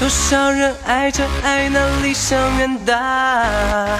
[0.00, 3.96] 多少人爱着爱那理想远大，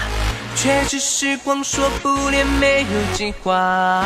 [0.53, 4.03] 却只是光说不练，没有计划。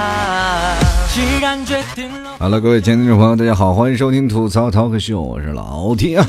[1.12, 6.26] 既然决定了，好了，各位亲爱的听众朋友，大家好，欢迎收听吐槽 talk 秀，我是老 T 啊。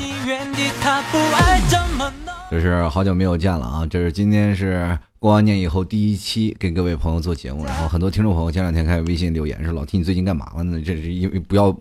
[2.49, 3.87] 这是好久没有见了啊！
[3.89, 11.73] 这是今天是过完年以后第一期给各位朋友做节目，然后很多听众朋友前两天开始微信留言说：“老 T 你最近干嘛了呢？”这是因为不要，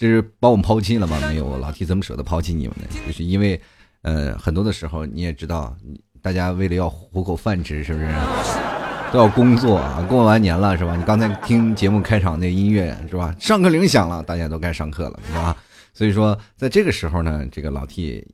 [0.00, 1.20] 这是把我们抛弃了吗？
[1.28, 2.86] 没有，老 T 怎么舍得抛弃你们呢？
[3.06, 3.60] 就是因为，
[4.00, 5.76] 呃，很多的时候你也知道，
[6.22, 8.08] 大家为了要糊口饭吃，是不是
[9.12, 10.00] 都要工作啊？
[10.08, 10.96] 过完年了是吧？
[10.96, 13.36] 你刚才听节目开场那音乐是吧？
[13.38, 15.54] 上课铃响了，大家都该上课了是吧？
[15.92, 18.26] 所以说，在这个时候呢，这个老 T。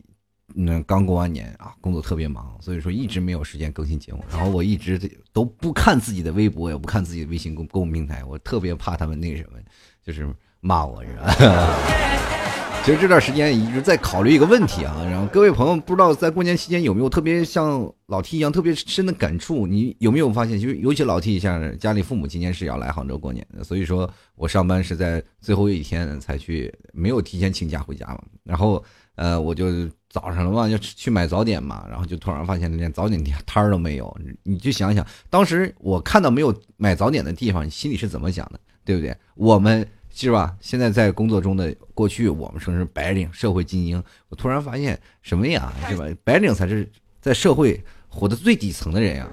[0.58, 4.24] 嗯，刚过完年啊，工作特别忙，所以说一直没有时间更新节目。
[4.30, 4.98] 然后我一直
[5.32, 9.58] 都不看自己的微博，也不看自己的微信公公众平台，我特别怕他们那什么，
[10.02, 10.26] 就是
[10.66, 11.32] 骂我，是吧？
[12.84, 14.96] 其实这段时间一直在考虑一个问题啊。
[15.04, 19.66] 然后各位朋友，不知道在过年期间有没有特别像老 T 一样特别深的感触？
[19.66, 28.20] 你有没有发现，就是尤其老 T 像家里父母今年是要来杭州过年的，所以说我上班是在最后一天才去，没有提前请假回家嘛。
[28.42, 29.88] 然后呃，我就。
[30.08, 34.16] 早上了嘛，要去买早点嘛，然后就突然发现连早点店摊儿都没有。
[34.44, 39.14] 你就想想，当时我看到没有买早点的地方，你心里是怎么想的，对不对？
[39.34, 39.86] 我们
[40.18, 40.54] 是吧？
[40.60, 44.02] 现在在工作中的过去，我们称是白领、社会精英。
[44.30, 45.70] 我突然发现什么呀？
[45.88, 46.06] 是吧？
[46.24, 46.88] 白领才是
[47.20, 49.28] 在社会活得最底层的人呀，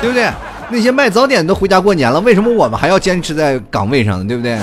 [0.00, 0.28] 对不对？
[0.70, 4.24] 那些卖早点都回家过年了，为什么我们还要坚持在岗位上呢？
[4.26, 4.58] 对不对？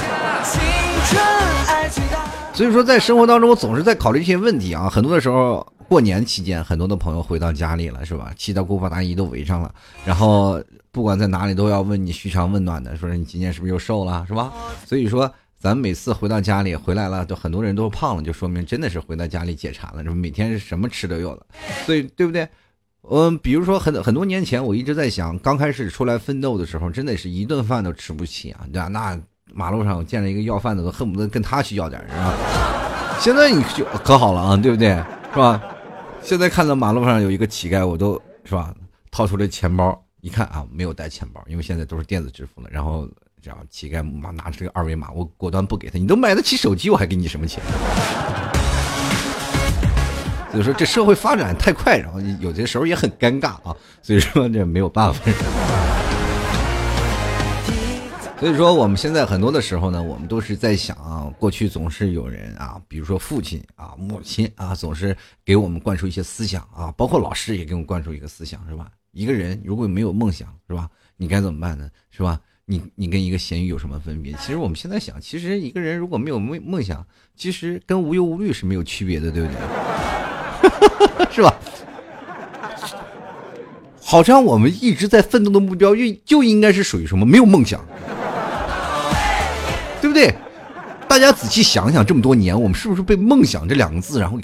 [2.53, 4.89] 所以说，在生活当中，我总是在考虑一些问题啊。
[4.89, 8.31] 很多的时候，过年期间，很多的朋友回到家里了，是吧？
[8.37, 9.73] 七大姑八大姨都围上了，
[10.05, 14.53] 然后不管在哪里都要问你嘘寒问暖的，说你今年是不是又瘦了，是吧？
[14.85, 20.15] 所以说，咱每次回到家里回来了，就很多人都胖了，就说明真的是回到家里解馋了，是吧？
[20.15, 21.43] 每天是什么吃都有了，
[21.87, 22.47] 所以对不对？
[23.09, 28.87] 嗯，比如说很很多年前，我一直在想，刚开始出来奋斗的时候，真的是一顿饭都吃不起啊，对吧？
[28.87, 29.19] 那。
[29.51, 32.35] 马路上我见了一个要饭的，都恨不得跟他去要点，是吧？
[33.19, 34.89] 现在你就可好了啊，对不对？
[35.33, 35.59] 是吧？
[36.21, 38.73] 现在看到马路上有一个乞丐，我都是吧，
[39.09, 42.69] 掏出了钱包一看啊，没有带钱包，因为现在都是电子支付了。
[42.71, 43.07] 然后
[43.41, 45.97] 这样乞丐妈拿出这个二维码，我果断不给他。
[45.97, 47.63] 你都买得起手机，我还给你什么钱？
[50.51, 53.75] 所以说这社会发展太快，然后有些时候也很尴尬啊。
[54.01, 55.21] 所以说这没有办法。
[58.39, 68.89] 所以说，我们现在很多的时候呢，我们都是在想啊，过去总是有人啊，比如说父亲啊、母亲啊，总是给我们灌输一些思想啊，包括老师也给我们灌输一个思想，是吧？
[69.11, 70.89] 一个人如果没有梦想，是吧？
[71.17, 71.89] 你该怎么办呢？
[72.11, 72.39] 是吧？
[72.63, 74.31] 你你跟一个咸鱼有什么分别？
[74.39, 81.27] 其实我们现在想，其实一个人如果没有梦梦想，其实跟无忧无虑是没有区别的，对不对？
[81.29, 81.53] 是吧？
[84.01, 87.25] 好像我们一直在奋斗的目标，就就应该是属于什么？
[87.25, 87.85] 没有梦想。
[90.01, 90.33] 对不对？
[91.07, 94.39] 大家仔细想想，这么多年，我们是不是被“梦想”这两个字然后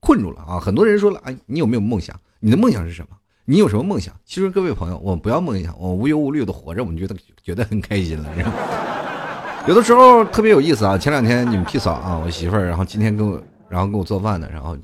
[0.00, 0.58] 困住了啊？
[0.58, 2.18] 很多人说了，哎，你有没有梦想？
[2.40, 3.16] 你的梦想是什么？
[3.44, 4.14] 你有什么梦想？
[4.24, 8.30] 其实各位朋友，我们不要梦想，我无忧无虑的活着，我们觉得觉得很开心了。
[9.68, 10.96] 有的时候特别有意思啊。
[10.96, 14.76] 前两天你们替嫂啊，我媳妇儿，然后今天给我，然后给我做饭呢，然后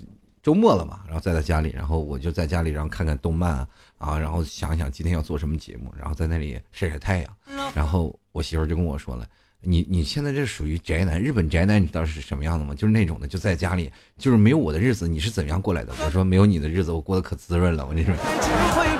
[0.42, 3.66] 周末了嘛，然后在她家里，然后我就在家里，然后看看动漫
[3.96, 7.30] 啊，然后想想今天要做什么节目，然后在那里晒晒太阳，
[7.74, 9.24] 然后我媳妇儿就跟我说了。
[9.64, 12.74] 你你现在这属于宅男，日本宅男你知道是什么样的吗？
[12.74, 15.92] 就是那种的，就在家里，就是没有我的日子，你是怎样过来的？
[16.04, 17.84] 我说没有你的日子，我过得可滋润了。
[17.84, 18.12] 我跟你说，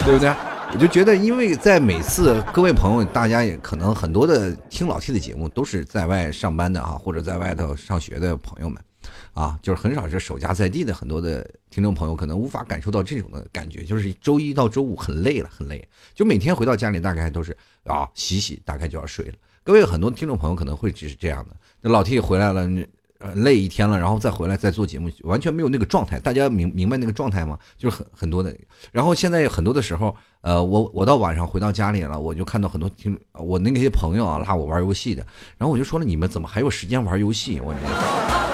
[0.04, 0.32] 对不对？
[0.72, 8.80] 我就觉得，因为在每次各位朋友，大家也可能很多的听老 T 的节目，都是在外上班的啊，或者在外头上学的朋友们，
[9.32, 19.34] 啊，就是很少是守家在地的很多的听众朋友，可能无法感受到这种的感觉，就是周一到周五很累了，很累，就每天回到家里大概都是啊洗洗，大概就要睡了。
[19.64, 22.68] 各位很多听众朋友可能会只是这样的，那老 T 回来了，
[23.18, 26.18] 呃，累一天了，然后再回来再做节目，完全没有那个状态。
[26.18, 27.58] 大家明明白那个状态吗？
[27.78, 28.54] 就是很很多的。
[28.90, 35.24] 然后现在很多的时候，呃，我我到晚上回到家里了，我就看到很多听我那些朋友啊拉我玩游戏的，
[35.56, 37.60] 然后我就说了，你们怎么还有时间玩游戏？
[37.60, 38.51] 我。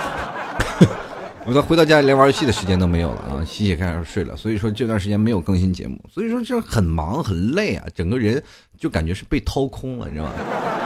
[1.49, 4.37] 我到回到家里连玩游戏的时间都没有了啊，洗洗开始睡了。
[4.37, 8.43] 所以说这段时间没有更新节目，所以说就很忙很累啊，整个人
[8.79, 10.33] 就感觉是被掏空了，你知道吗？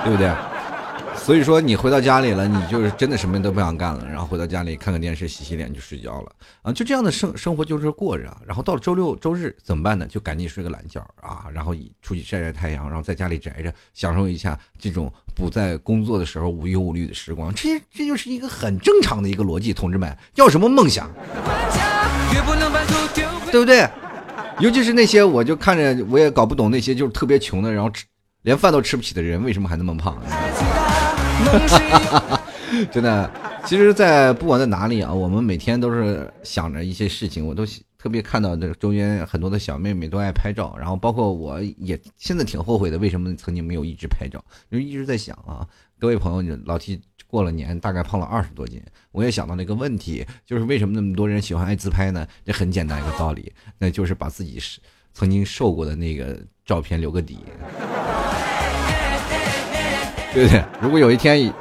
[0.05, 0.31] 对不对？
[1.25, 6.33] 所以说你回到家里了，你就是真的什么都不想干了，然后回到家里看看电视、洗洗脸就睡觉了
[6.63, 8.37] 啊，就这样的生生活就是过着。
[8.45, 10.05] 然后到了周六周日怎么办呢？
[10.09, 17.55] 就赶紧睡个懒觉啊，然后出去晒晒太阳，然后在家里宅着，享受一下这种不在工作的时候无忧无虑的时光。
[17.55, 21.09] 这这就是一个很正常的一个逻辑，同志们要什么梦想？
[23.53, 23.89] 对不对？
[24.59, 28.05] 尤其是那些我就看着我也搞不懂那些就是特别穷的，然后吃
[28.43, 30.21] 连饭都吃不起的人，为什么还那么胖？
[32.91, 33.31] 真的，
[33.67, 37.65] 其实，在不管在哪里啊，我们每天都是想着一些事情，我都
[37.99, 44.43] 特别看到这个周边很多的小妹妹都爱拍照，然后包括我也现在挺后悔的，为什么曾经没有一直拍照？
[44.71, 45.67] 就一直在想啊，
[45.99, 52.27] 各位朋友，老 T 过了年大概胖了二十多斤，我也想到了一个问题，就是为什么那么多人喜欢爱自拍呢？
[52.45, 54.81] 这很简单一个道理，那就是把自己是
[55.13, 57.39] 曾经瘦过的那个照片留个底，
[60.33, 60.65] 对不对？
[60.81, 61.53] 如果有一天。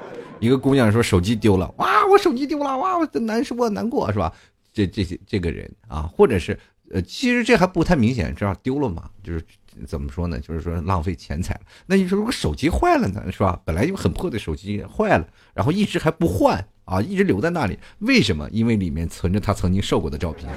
[0.42, 4.34] 一个姑娘说手机丢了，哇，我手机丢了，哇，我难受，难过是吧？
[4.74, 6.58] 这这些这个人啊，或者是
[6.92, 9.04] 呃，其实这还不太明显，知道丢了嘛？
[9.24, 9.46] 就是
[9.86, 10.40] 怎么说呢？
[10.40, 11.56] 就是说浪费钱财。
[11.86, 13.60] 那你说如果手机坏了呢，是吧？
[13.64, 18.50] 本来就很破的手机坏了，然后一直还不换啊，一直留在那里，为什么？
[18.52, 20.50] 因为里面存着他曾经受过的照片，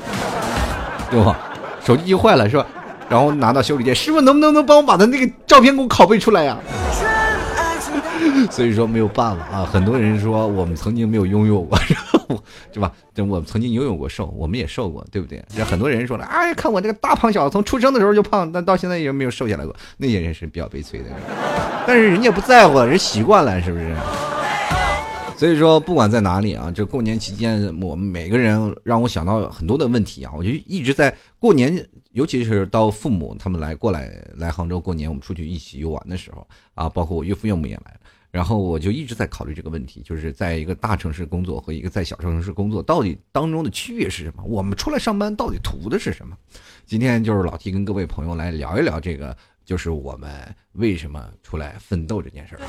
[1.10, 1.38] 对吧？
[1.84, 2.66] 手机就坏了是吧？
[3.10, 6.58] 然后拿到修理店，师傅能不能能帮我把他那个照片给我拷贝出来呀？
[8.50, 9.64] 所以说没有办法啊！
[9.64, 11.78] 很多人说我们曾经没有拥有过，
[12.72, 12.92] 是吧？
[13.14, 15.44] 就我们曾经拥有过瘦，我们也瘦过，对不对？
[15.48, 19.74] 这很多人说了，哎，看我这个大胖小子，从出生的时候就胖，但到现在也没有瘦下来过。
[19.96, 21.06] 那些人是比较悲催的，
[21.86, 23.94] 但是人家不在乎，人习惯了，是不是？
[25.36, 30.32] 所以说，不管在哪里啊，这过年期间，我们每个人让我想到很多的问题啊。
[30.36, 38.00] 我就一直在过年，尤其是到父母他们来过来来杭州过年，我们出去一起游玩的时候啊，包括我岳父岳母也来了。
[38.34, 44.42] 然后我就一直在考虑这个问题，就是在一个大城市工作和一个在小城市工作，到底当中的区别是什么？
[44.42, 46.36] 我们出来上班到底图的是什么？
[46.84, 49.36] 今天就是老提跟各位朋友来聊一聊这个。
[49.64, 50.30] 就是我们
[50.72, 52.60] 为什么出来奋斗这件事儿。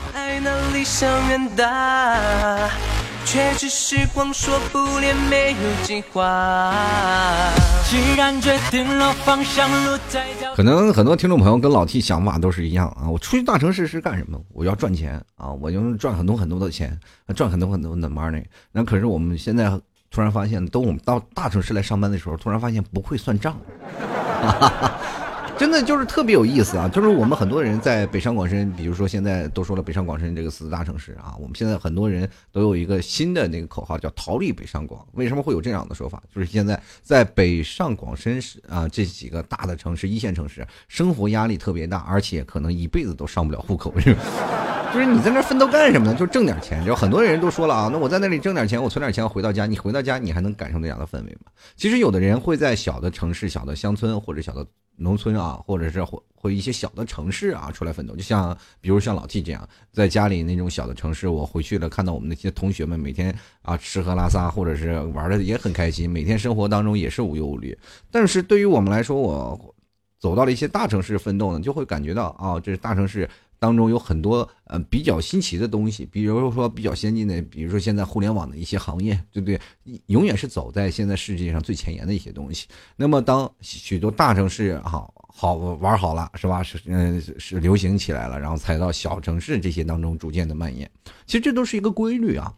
[10.55, 13.09] 可能很多听众朋友跟老 T 想法都是一样啊！
[13.09, 14.39] 我出去大城市是干什么？
[14.53, 15.51] 我要赚钱啊！
[15.51, 16.97] 我就赚很多很多的钱，
[17.35, 18.45] 赚很多很多的 money。
[18.71, 19.69] 那可是我们现在
[20.11, 23.57] 突然发现，等我们到大城市来上班的时候，突然发现不会算账。
[25.57, 26.87] 真的就是特别有意思啊！
[26.89, 35.05] 就是我们很多人在北上广深，比如说现在都说了北上广深这个四大城市啊，我们现在很多人都有一个新的那个口号叫“逃离北上广”。
[35.13, 36.21] 为什么会有这样的说法？
[36.33, 44.21] 就是现在在北上广深市啊这几个大的城市、一线城市，生活压力特别大，而且可能一辈子都上不了户口，是吧？
[44.93, 46.13] 就是你在那奋斗干什么呢？
[46.13, 46.85] 就挣点钱。
[46.85, 51.51] 就很多人都说了啊，那我在那里挣点钱，我存点钱，回到家，你回到家，你还能感受那样的氛围吗？
[51.77, 54.65] 其实有的人会在小的城市、小的乡村或者小的。
[54.97, 67.77] 农村啊，或者是或或一些小的城市啊，出来奋斗，就像比如像老 T 这样，在家里那种小的城市，我回去了，看到我们那些同学们每天啊吃喝拉撒，或者是玩的也很开心，每天生活当中也是无忧无虑。
[68.11, 69.75] 但是对于我们来说，我
[70.19, 73.29] 走到了一些大城市奋斗呢，就会感觉到啊，这是大城市。
[73.59, 79.59] 当中有很多呃比较新奇的东西，比如说比较先进的，比如说现在互联网的一些行业，对不对？
[80.07, 82.67] 永远是走在现在世界上最前沿的一些东西。
[82.95, 86.61] 那么当许多大城市好好玩好了，是吧？
[86.63, 90.89] 是嗯是流行起来了，然后才到小城市这些当中逐渐的蔓延。
[91.25, 92.53] 其实这都是一个规律啊。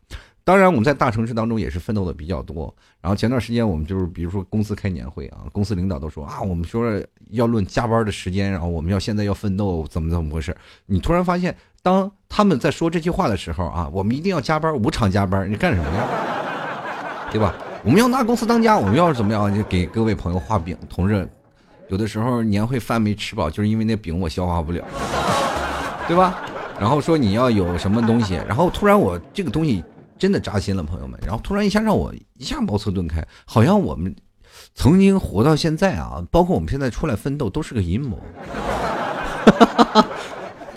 [0.47, 2.73] 当然，我们在大城市当中也是奋斗的比较多。
[3.01, 6.89] 然后前段时间我们就是，比如说公司开年会啊，公司领导都说啊，我们说
[7.31, 10.56] 要论加班的时间，然后我们要现在要奋斗，怎么怎么回事？
[10.85, 16.07] 你突然发现，当他们在说这句话的时候啊，我们一定要加班，无偿加班，你干什么呀？
[17.30, 17.54] 对吧？
[17.83, 20.77] 我们要拿公司当家，我们要怎么样，就给各位朋友画饼。
[20.87, 21.27] 同志，
[21.89, 24.81] 有的时候年会饭没吃饱，就是因为那饼我消化不了，
[26.07, 26.39] 对吧？
[26.80, 29.83] 然后说你要有什么东西，然后突然我这个东西。
[30.18, 31.19] 真的扎心了，朋友们。
[31.24, 34.16] 然后突然一下让我一下茅塞顿开，好像我们
[34.74, 38.19] 曾经活到现在啊，包括我们现在出来奋斗，都是个阴谋。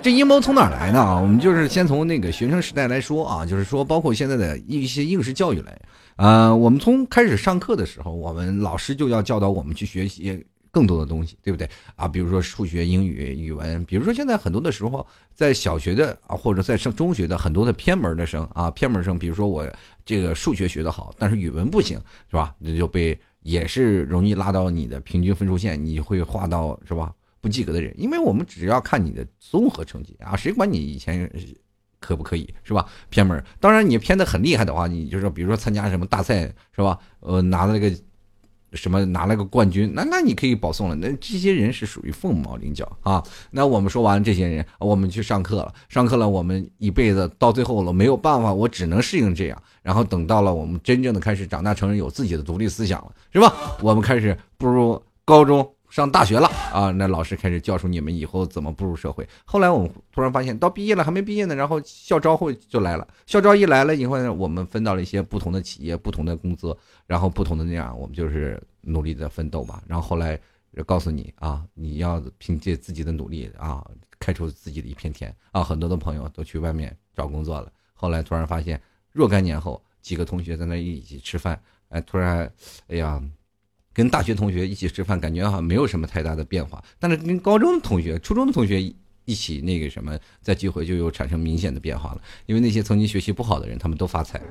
[0.03, 1.21] 这阴谋从哪来呢？
[1.21, 5.79] 我们就是先从那个学生时代来说啊，就是说，包括现在的一些应试教育来。
[6.17, 10.43] 呃，我们从开始上课的时候，我们老师就要教导我们去学习。
[10.71, 12.07] 更多的东西，对不对啊？
[12.07, 19.69] 比如说数学、英语、语文，比如说现在很多的时候，在小学的啊，或者在上中学的很多的偏门的生啊，偏门生，比如说我
[20.05, 21.99] 这个数学学得好，但是语文不行，
[22.31, 22.55] 是吧？
[22.59, 27.13] 那就被也是容易拉到你的平均分数线，你会划到是吧？
[27.41, 31.29] 不及格的人，因为我们只要看你的综合成绩啊，谁管你以前
[31.99, 32.87] 可不可以是吧？
[33.09, 36.43] 偏门，当然你偏的很厉害的话，你就是，比如说参加什么大赛
[36.77, 36.97] 是吧？
[37.19, 37.93] 呃，拿了那个。
[38.73, 40.95] 什么拿了个冠军，那那你可以保送了。
[40.95, 43.23] 那这些人是属于凤毛麟角啊。
[43.51, 49.63] 那我们说完这些人，我们去上课了，上课了，我们一辈子到最后了，没有办法，我只能适应这样。
[49.83, 53.55] 然后等到了我们真正的开始长大成人，有自己的独立思想了，是吧？
[53.81, 55.69] 我们开始步入高中。
[55.91, 59.29] 上大学了啊，那老师开始教授你们以后怎么步入社会。
[59.45, 63.07] 后来我们突然发现，到毕业了还没毕业呢，然后校招会就来了。
[63.27, 66.75] 校招一来了以后呢，我们分到了一些不同的企业、不同的工资，
[67.07, 69.83] 然后不同的那样，我们就是努力的奋斗吧。
[69.89, 70.39] 然后后来
[70.87, 73.85] 告诉你啊，你要凭借自己的努力啊，
[74.21, 75.65] 开出自己的一片天啊。
[75.65, 77.71] 很多的朋友都去外面找工作了。
[77.95, 78.81] 后来突然发现，
[79.11, 82.49] 若干年后，几个同学在那一起吃饭，哎，突然，
[82.87, 83.21] 哎呀。
[84.01, 86.83] 跟大学同学一起吃饭，感觉好像没有什么太大的变化。
[86.99, 88.81] 但是跟高中同学、初中的同学
[89.27, 92.21] 一起那个什么，在聚会就有产生明显的变化了。
[92.47, 94.45] 因为那些曾经学习不好的人，他们都发财了，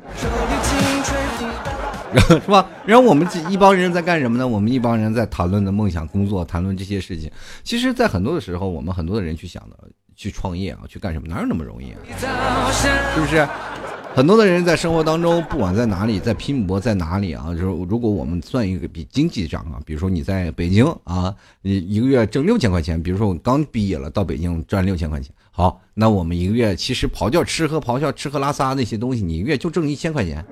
[2.29, 2.69] 是吧？
[2.85, 4.47] 然后我们这一帮人在干什么呢？
[4.47, 7.31] 我们一帮人在谈论的梦想、工作，谈论这些事情。
[7.63, 9.75] 其实，在很多的时候，我们很多的人去想的，
[10.15, 11.27] 去创业啊，去干什么？
[11.27, 11.97] 哪有那么容易啊？
[13.15, 13.47] 是不是？
[14.15, 30.43] 很多的人在生活当中，不管在哪里，在拼搏在哪里啊，就是如果我们算一个比经济账啊，比如说你在北京啊，你一个月挣六千块钱，比如说我刚毕业了到北京赚六千块钱，好，那我们一个月其实刨掉吃喝刨掉吃喝拉撒那些东西，你一个月就挣一千块钱，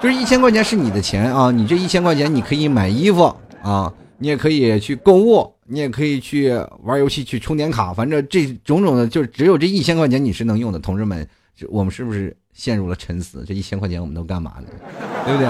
[0.00, 3.24] 就是一千块钱是你的钱啊，你这一千块钱你可以买衣服
[3.60, 6.50] 啊，你也可以去购物，你也可以去
[6.84, 11.28] 玩游戏去充点卡，反正这种种的，就只有这一千块钱你是能用的，同志们。
[11.68, 13.44] 我们是不是陷入了沉思？
[13.46, 14.68] 这一千块钱我们都干嘛呢？
[15.24, 15.48] 对不对？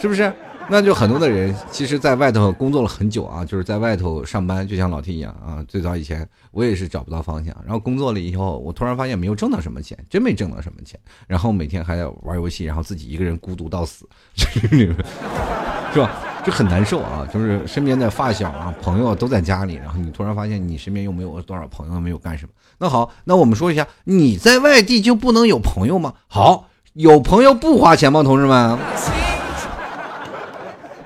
[0.00, 0.32] 是不是？
[0.68, 5.62] 那就很多的人，其实在外头工作了很久啊，就是在外头上班，就像老 T 一样啊。
[5.66, 10.98] 最早以前我也是找不到方向，然后工作了以后，我突然发现没有挣到什么钱，真没挣到什么钱。
[11.26, 16.31] 然后每天还要玩游戏，然后自己一个人孤独到死， 是吧？
[16.44, 22.52] 就很难受啊，就是身边的发小啊、朋友都在家里，然后你突然发现你身边又没有多少朋友，没有干什么。
[22.78, 26.14] 那好，那我们说一下，你在外地就不能有朋友吗？
[26.26, 28.24] 好，有朋友不花钱吗？
[28.24, 28.76] 同志们，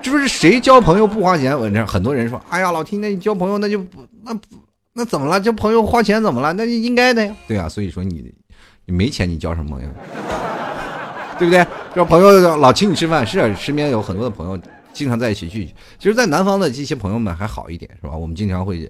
[0.01, 1.55] 这不是谁交朋友不花钱？
[1.55, 4.41] 我这很多人说，哎呀，老听那你交朋友那就不那不
[4.93, 5.39] 那怎么了？
[5.39, 6.51] 交朋友花钱怎么了？
[6.53, 7.35] 那就应该的呀。
[7.47, 8.33] 对啊，所以说你
[8.85, 9.89] 你没钱你交什么朋友？
[11.37, 11.63] 对不对？
[11.93, 14.59] 这朋友老请你吃饭，是身边有很多的朋友。
[14.97, 18.17] 经常在一起聚聚，其实，在南方的这些朋友们还好一点，是吧？
[18.17, 18.89] 我们经常会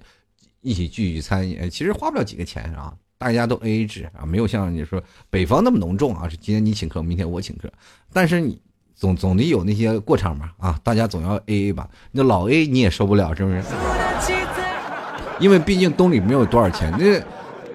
[0.62, 7.70] 一起聚聚餐，其实花不了几个钱啊，大家都 A A 制啊，没有像你说北方那么浓重啊，是今天你请客，明天我请客，
[8.10, 8.58] 但是你
[8.94, 11.86] 总总得有那些过场嘛啊，大家总要 A A 吧？
[12.10, 13.62] 那老 A 你也受不了，是不是？
[15.38, 16.90] 因为毕竟兜里没有多少钱。
[16.98, 17.22] 那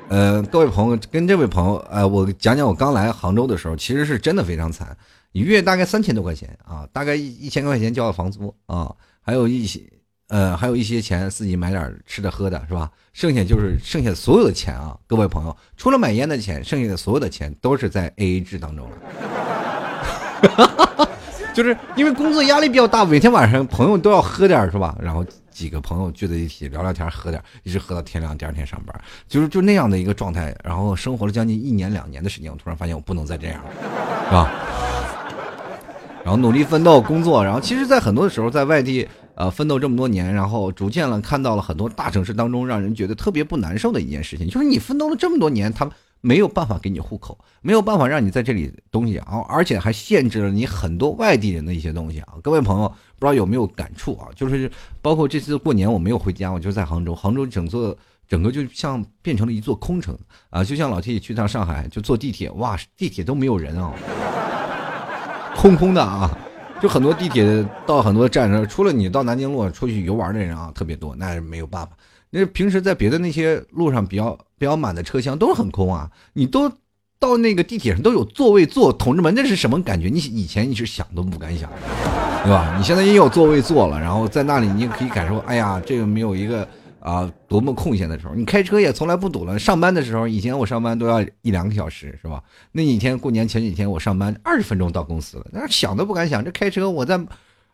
[0.10, 4.96] 呃，各位朋友，跟这位朋友，呃，我讲讲我刚来杭州的时候，其实是真的非常惨。
[5.34, 9.82] 一月大概三千多块钱啊，大概一一千块钱交了房租啊，还有一些
[10.30, 12.90] 呃，还有一些钱自己买点吃的喝的，是吧？
[13.14, 18.98] 剩下就是剩下所有的钱啊，各位朋友，除了买烟的钱，剩下的所有的钱都是在 A A 制当中了。
[21.54, 24.96] 就是因为工作压力比较大，每天晚上朋友都要喝点，是吧？
[25.02, 30.56] 然后几个朋友聚在一起聊聊天，喝点，一直喝到天亮，第二天上班，就是就那样的一个状态。
[30.64, 33.72] 然后生活了将近一年两年的时间，我突然发现我不能再这样了，
[34.26, 34.52] 是吧？
[36.24, 52.36] 然后努力奋斗工作，然后其实，在很多的时候，在外地呃奋斗这么多年，然后逐渐了看到了很多大城市当中让人觉得特别不难受的一件事情，就是你奋斗了这么多年，他们没有办法给你户口，没有办法让你在这里东西啊，而且还限制了你很多外地人的一些东西啊。
[52.42, 52.88] 各位朋友，
[53.20, 54.30] 不知道有没有感触啊？
[54.34, 57.94] 就是包括这次过年我没有回家，我就在杭州，杭州整座
[58.30, 60.18] 整个就像变成了一座空城
[60.50, 63.92] 啊，就像老 T 去趟上海就坐地铁，哇，地铁都没有人啊。
[65.56, 66.30] 空空的啊，
[66.82, 71.92] 就很多地铁到很多站上，除了你到南京路出去游玩的人啊，特别多，那是没有办法。
[72.30, 76.70] 那平时在别的那些路上比较比较满的车厢都是很空啊，你都
[77.20, 80.10] 到那个地铁上都有座位坐，同志们，那是什么感觉？
[80.10, 81.70] 你以前你是想都不敢想，
[82.44, 82.76] 对吧？
[82.78, 86.68] 你现在也有座位坐了，然后在那里你也可以感受，哎呀，这个没有一个。
[87.04, 89.60] 啊，多么空闲的时候，你开车也从来不堵了。
[89.60, 92.42] 上班的时候，以前我上班都要一两个小时，是吧？
[92.72, 96.42] 那几天过年前几天，我上班二十分钟到公司了，那想都不敢想。
[96.42, 97.20] 这开车我在，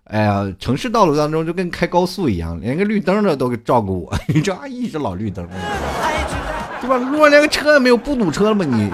[0.05, 4.17] 哎呀，城市道路当中就跟开高速一样，连个绿灯的都照顾我。
[4.29, 5.47] 你这一直老绿灯，
[6.81, 6.97] 对吧？
[6.97, 8.65] 路上连个车也没有，不堵车了吗？
[8.65, 8.91] 你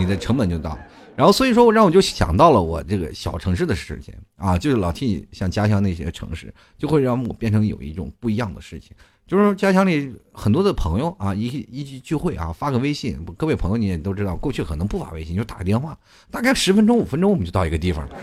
[0.00, 0.78] 你的成本就到。
[1.16, 8.96] 然后所以说，我让我就想到了我这个小城市的事情啊，就是老替像家乡那些城市，就会让我变成有一种不一样的事情。
[9.26, 13.24] 就是家乡里很多的朋友啊，一一起聚会啊，发个微信。
[13.36, 15.96] 各位朋友，你也都知道，过去可能不发微信，就打个电话，
[16.30, 18.14] 大概十分钟、五分钟我们就到一个地方了，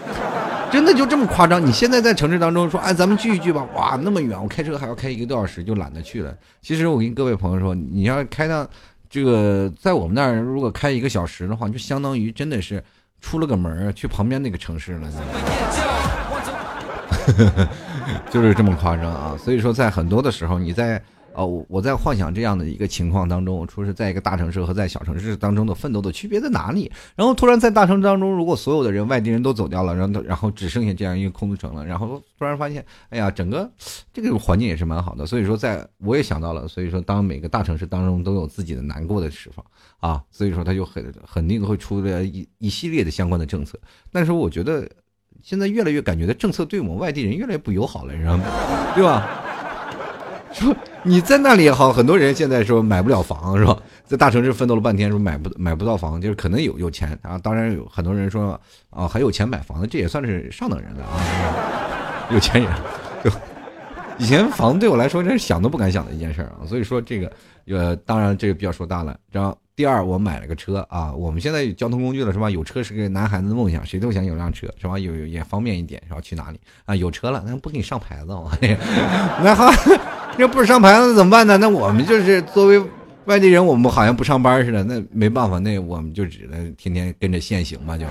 [0.71, 1.65] 真的就这么夸张？
[1.65, 6.35] 你现在在城市当中说，哎，咱们聚一聚吧，哇，那么远，我开车还要开一个多小时，就懒得去了。
[6.61, 8.67] 其实我跟各位朋友说，你要开到
[9.09, 12.83] 这个，在我们那儿，如果开一个小时的话，就相当于真的是
[13.19, 15.09] 出了个门去旁边那个城市了。
[18.31, 19.37] 就是这么夸张啊！
[19.37, 21.01] 所以说，在很多的时候，你在。
[21.35, 26.91] 哦，我在幻想这样的一个情况当中，我说是在一个大城市和在小城市当中的奋斗的区别在哪里？
[27.15, 33.71] 然后突然在大城市当中，如果所有的人外地人都走掉了，然后然后只剩下这样一个空城了，然后突然发现，哎呀，整个
[34.11, 35.25] 这个环境也是蛮好的。
[35.25, 39.63] 所以说，在我也想到了，所以说当每个大城市当中都有自己的难过的时候
[39.99, 43.79] 啊，所以说他就很肯定会出了一一系列的相关的政策。
[44.11, 44.89] 但是我觉得
[45.41, 48.43] 现在越来越感觉的政策对我们外地人越来越不友好了，你知道吗？
[48.95, 49.27] 对吧？
[50.51, 53.77] 说你在那里也好，很多人现在说买不了房是吧？
[54.03, 57.37] 在大城市奋斗了半天，说买不买不到房，就是可能有有钱啊。
[57.37, 62.71] 当然有很多人说啊，还有钱买房子，这也算是上等人了啊， 有钱人。
[63.23, 63.29] 就
[64.17, 66.65] 以前房对我来说，真是想都不敢想的一件事啊。
[66.67, 67.31] 所以说这个，
[67.67, 69.15] 呃，当然这个比较说大了。
[69.31, 71.13] 然后第二，我买了个车啊。
[71.13, 72.49] 我们现在有交通工具了是吧？
[72.49, 74.99] 有车是个男孩子的梦想，谁都想有辆车是吧？
[74.99, 76.19] 有也方便一点是吧？
[76.19, 76.93] 去哪里啊？
[76.93, 78.51] 有车了，那不给你上牌子吗？
[79.41, 79.71] 那好。
[80.37, 81.57] 要不上牌子怎么办呢？
[81.59, 82.83] 那我们就是作为
[83.23, 88.05] 外地人，我们好像不上班似的，那没办法，那我们就只能天天跟着限行嘛，就，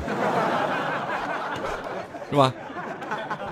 [2.33, 2.51] 是吧？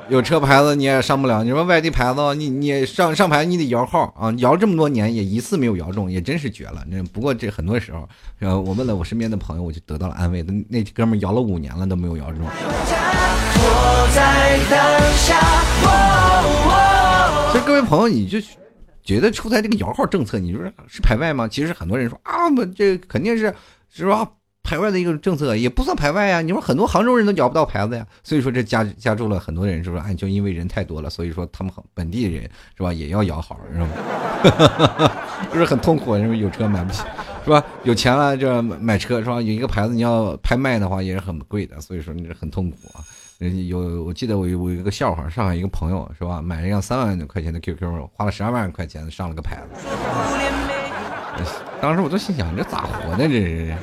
[0.09, 6.85] 有车牌子你也上不了，你说外地牌子，你你上上牌你得摇号啊，摇这么多年也一次没有摇中，也真是绝了。
[6.89, 8.09] 那不过这很多时候，
[8.39, 10.43] 呃，我问了我身边的朋友，我就得到了安慰。
[10.43, 12.41] 那那哥们摇了五年了都没有摇中。
[17.51, 18.39] 所以各位朋友，你就。
[19.03, 21.47] 觉得出台这个摇号政策，你说是排外吗？
[21.47, 23.55] 其实很多人说啊，不，这肯定是
[23.89, 24.29] 是吧？
[24.67, 26.43] 排外的一个政策也不算排外呀。
[26.43, 35.13] 你说很多杭州人都摇不到牌子呀，所以说这加加重了很多人是不是，哎，就因为人太多了，所以说他们本地人是吧也要摇号，是吧？
[35.55, 37.03] 就是很痛苦，因为有车买不起，
[37.45, 37.63] 是吧？
[37.85, 39.35] 有钱了就买车是吧？
[39.35, 43.01] 有一个牌子你要拍卖的话也是很贵的，所以说你很痛苦啊。
[43.69, 49.87] 有，我记得我有我有一个笑话，上海一个朋友是吧，买了一辆三万块钱的 QQ，花了十二万块钱上了个牌子。
[51.83, 53.77] 当时我都心想，这咋活呢这是？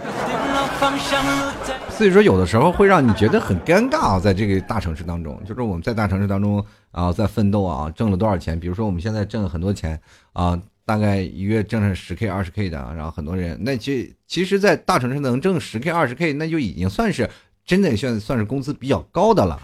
[1.89, 8.59] 所以说，有的时候会让你觉得很尴尬啊，在这个大城市当中，就是我们在大城市当中啊，在奋斗啊，挣了多少钱？
[8.59, 9.99] 比如说我们现在挣了很多钱
[10.33, 17.29] 啊，大概一月挣上十 K、二十 K 的，然后很多人，那其其实，在大城市能挣十 K、二十 K，那就已经算是。
[17.65, 19.57] 真的算算是工资比较高的了，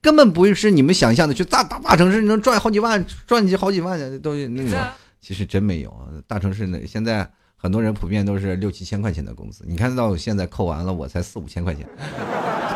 [0.00, 4.80] 根本不是你们想象的，去大大大城市能赚好几万，赚几好几万的东西那种，
[5.20, 5.94] 其实真没有。
[6.26, 7.30] 大城市那，现在
[7.62, 11.86] 很多人普遍都是六七千块钱的工资，你看到现在扣完了，我才四五千块钱，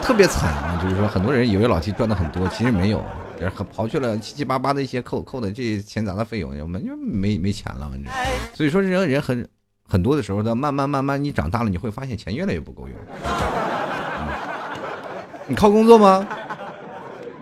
[0.00, 0.80] 特别惨啊！
[0.80, 8.12] 就是说，很多人以为老 T 赚的很多，其实没有，就是刨去了七七八八的一些扣扣的这些钱杂的费用，我们就没没钱了，反正。
[8.54, 9.44] 所以说，人人很
[9.88, 12.96] 很多的时候，呢慢慢慢慢，你长大了，你会发现钱越来越不够用。
[15.48, 16.24] 你靠工作吗？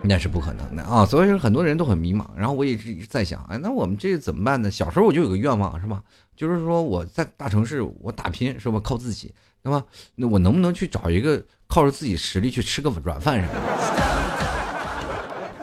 [0.07, 1.03] 那是不可能的啊！
[1.03, 2.23] 所以说很多人都很迷茫。
[2.37, 4.69] 然后我也是在想，哎，那我们这怎么办呢？
[4.69, 6.01] 小时候我就有个愿望，是吧？
[6.35, 8.79] 就是说我在大城市我打拼，是吧？
[8.79, 9.83] 靠自己，那么
[10.15, 13.61] 那我能不能去找一个靠着自己实力去吃个软饭什么的，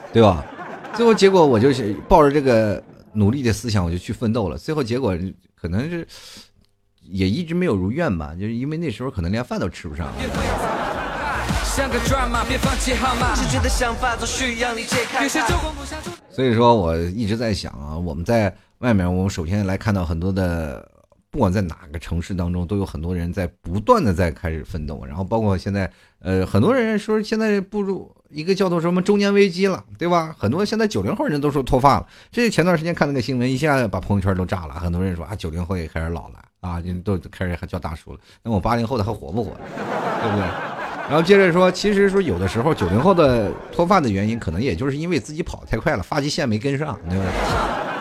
[0.12, 0.44] 对吧？
[0.94, 2.82] 最后结果我就是抱着这个
[3.12, 4.58] 努力的思想，我就去奋斗了。
[4.58, 5.16] 最后结果
[5.54, 6.06] 可能是
[7.02, 10.12] 也一直没有如愿吧，就是因为那时候可能连饭都吃不上。
[16.30, 20.84] 所以说，我一直在想啊，我们在外面，我们首先来看到很多的，
[21.30, 25.04] 不管在哪个城市当中，都有很多人在不断的在开始奋斗。
[25.06, 30.34] 然后，包括现在，呃，很多人说现在步入一个叫做什么中年危机了，对吧？
[30.36, 32.06] 很多现在九零后人都说脱发了。
[32.32, 34.74] 这前段时间看那个新闻，一下把朋友圈都炸了。
[34.74, 38.18] 很多人说啊，九零后也开始老了啊，都开始还叫大叔了。
[38.42, 39.52] 那我八零后的还活不活？
[40.20, 40.44] 对不对？
[41.08, 47.24] 然后接着说，其实说有的时候九零后的脱发的原因，可能也就是因为自己跑太快了，发际线没跟上，对吧？
[47.24, 47.91] 对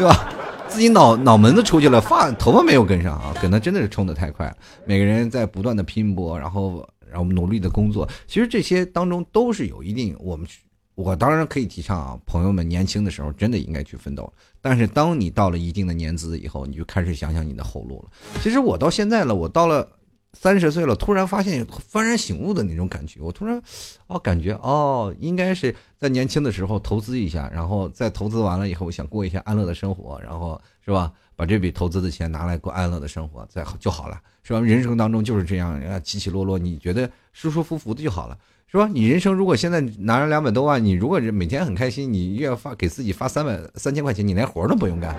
[0.00, 0.32] 对吧？
[0.66, 4.50] 自己脑脑门子出去了，发头发没有跟上啊，可能真的是冲的太快。
[4.86, 10.46] 每个人在不断的拼搏，然后然后努力的工作，其实这些当中都是有一定我们
[10.94, 14.32] 我当然可以提倡啊，朋友们年轻的时候真的应该去奋斗。
[14.62, 18.08] 但是当你到了一定的年资以后，你就开始想想你的后路了。
[18.40, 19.86] 其实我到现在了，我到了。
[20.32, 23.20] 三十岁了，突然发现幡然醒悟的那种感觉。
[23.20, 23.60] 我突然，
[24.06, 31.12] 哦，感觉哦，应该是在年轻的时候投资一下，然后再投资完了以后，想过一下安乐的生活，然后是吧？
[31.36, 34.60] 把这笔投资的钱拿来过安乐的生活，再就好了，是吧？
[34.60, 38.36] 人生当中就是这样，起起落落，你觉得舒舒服服的就好了。
[38.72, 38.88] 是吧？
[38.92, 45.16] 你人生如果现在拿着两百多万，你如果每天很开心，你月发给自己发三百三千块钱，你连活都不用干，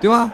[0.00, 0.32] 对吧？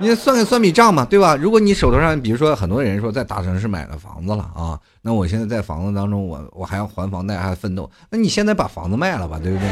[0.00, 1.36] 你算个算笔账嘛，对吧？
[1.36, 9.68] 如果你手头上，比如说很多人说在大城市买了房子了啊，那我现在在房子当中，我我还要还房贷，还要奋斗，那你现在把房子卖了吧，对不对？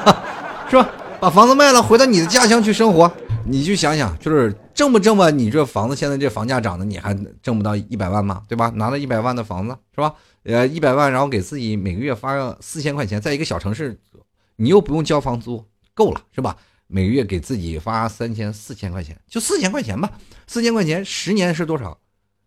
[0.70, 0.88] 是吧？
[1.20, 3.12] 把房子卖了，回到你的家乡去生活，
[3.44, 5.28] 你去想想，就是挣不挣吧？
[5.28, 8.42] 你这房子现在这房价涨的，你还挣不到一百万吗？
[8.48, 8.72] 对吧？
[8.74, 10.14] 拿了一百万的房子是吧？
[10.44, 14.00] 呃，一百万，然后给自己每个月发个四千块钱，在一个小城市，
[14.56, 15.62] 你又不用交房租，
[15.94, 16.56] 够了是吧？
[16.94, 20.10] 每个月给自己发三千四千块钱，就四千块钱吧，
[20.46, 21.96] 四千块钱十年是多少？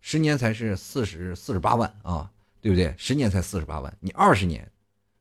[0.00, 2.30] 十年才是四十四十八万啊，
[2.60, 2.94] 对不对？
[2.96, 4.64] 十年才四十八万，你二十年，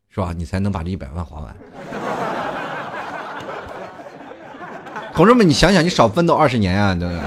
[0.09, 0.31] 是吧？
[0.37, 1.57] 你才能把这一百万花完。
[5.11, 7.21] 同志们，你想想，你少奋斗二十年呀，对不对？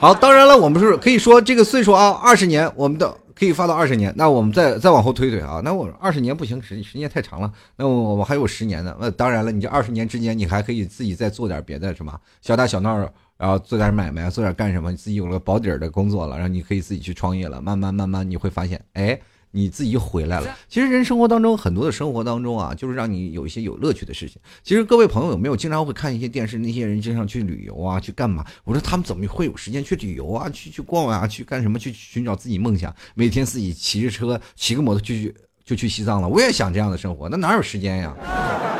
[0.00, 4.12] 好，当然了，我们是可以说这个岁数啊，二十年，我们的可以发到二十年。
[4.16, 7.52] 那我们再再往后推推啊，那我二十年不行，时时间太长了。
[7.76, 8.96] 那我我还有十年呢。
[9.00, 12.18] 那当然了，你这二十年之间，你还可以自己再做点别的，什么？
[12.40, 12.96] 小打小闹，
[13.36, 14.90] 然后做点买卖，做点干什么？
[14.90, 17.60] 你自己有了保底的工作了，然后你可以自己去创业了。
[17.60, 19.20] 慢慢慢慢，你会发现，哎。
[19.56, 20.58] 你自己又回来了。
[20.68, 24.42] 其实人生活当中很多的生活当中啊，就是让你有一些有乐趣的事情。
[24.64, 26.58] 其实各位朋友有没有经常会看一些电视？
[26.58, 28.44] 那些人经常去旅游啊，去干嘛？
[28.64, 30.50] 我说他们怎么会有时间去旅游啊？
[30.50, 31.24] 去去逛啊？
[31.26, 31.78] 去干什么？
[31.78, 32.92] 去寻找自己梦想？
[33.14, 36.28] 每天自己骑着车，骑个摩托就去就去西藏了。
[36.28, 38.12] 我也想这样的生活，那哪有时间呀？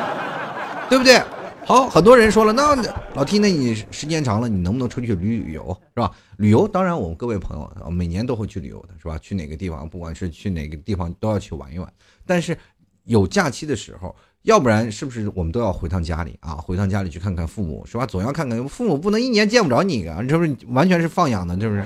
[0.90, 1.22] 对不对？
[1.66, 2.76] 好，很多人说了，那
[3.14, 6.10] 老 T，那你时间长了，你能不能出去旅旅游，是吧？
[6.36, 9.16] 旅游，当然我们各位朋友每年都会去旅游的，是吧？
[9.18, 11.90] 去哪个地方，不管是去哪个地方，都要去玩一玩。
[12.26, 12.56] 但是
[13.04, 16.52] 有假期的时候，要不然是不是我们都要回趟家里啊？
[16.56, 18.04] 回趟家里去看看父母，是吧？
[18.04, 20.22] 总要看看父母，不能一年见不着你啊！
[20.22, 21.84] 这不是完全是放养的，是 不是？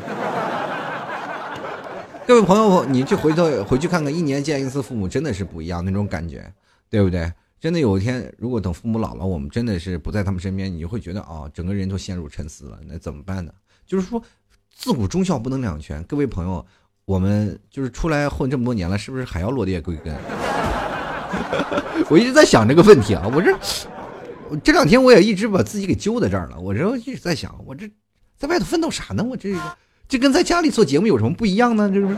[2.26, 6.52] 各位朋友，你去回头回去看看，一年见一次父母，真的是不一样那种感觉，
[6.90, 7.32] 对不对？
[7.60, 12.78] 真的有一天，如果等父母老了，我们真的是不在他们身边，你就会觉得啊，整个人都陷入沉思了。
[12.86, 13.52] 那怎么办呢？
[13.84, 14.22] 就是说，
[14.72, 16.00] 自古忠孝不能两全。
[16.04, 16.64] 各位朋友，
[17.04, 20.14] 我们就是出来混这么多年了，是不是还要落叶归根？
[22.08, 23.28] 我一直在想这个问题啊。
[23.34, 23.58] 我这
[24.62, 26.60] 这两天我也一直把自己给揪在这儿了。
[26.60, 27.90] 我这一直在想，我这
[28.36, 29.24] 在外头奋斗啥呢？
[29.24, 29.52] 我这
[30.06, 31.90] 这跟在家里做节目有什么不一样呢？
[31.92, 32.16] 这是。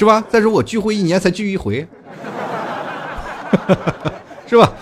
[0.00, 0.24] 是吧？
[0.30, 1.86] 再说我聚会一年才聚一回，
[4.48, 4.72] 是吧？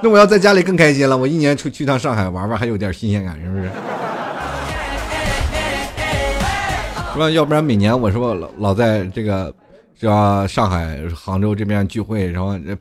[0.00, 1.14] 那我要在家里更开心了。
[1.14, 3.64] 我一年出去趟上海玩玩，还有点新鲜感，是不是？
[7.12, 7.28] 是吧？
[7.28, 9.54] 要不然每年我说老老在这个
[10.00, 10.46] 是吧？
[10.46, 12.74] 上海、杭州这边聚会，然后这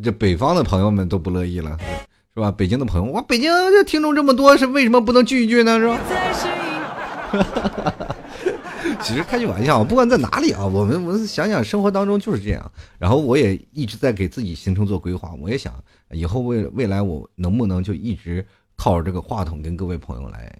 [0.00, 1.76] 这北方的朋友们都不乐意了，
[2.36, 2.52] 是吧？
[2.56, 5.76] 北京的朋友，哇，北京这听众这么多，是为什么不能聚一聚呢？
[5.76, 5.98] 是吧？
[9.04, 12.72] 其实开句玩笑，不管在哪里啊，我们我们想想生活当中就是这样。
[12.98, 15.34] 然后我也一直在给自己行程做规划。
[15.34, 15.74] 我也想
[16.10, 18.44] 以后未未来我能不能就一直
[18.76, 20.50] 靠着这个话筒跟各位朋友来，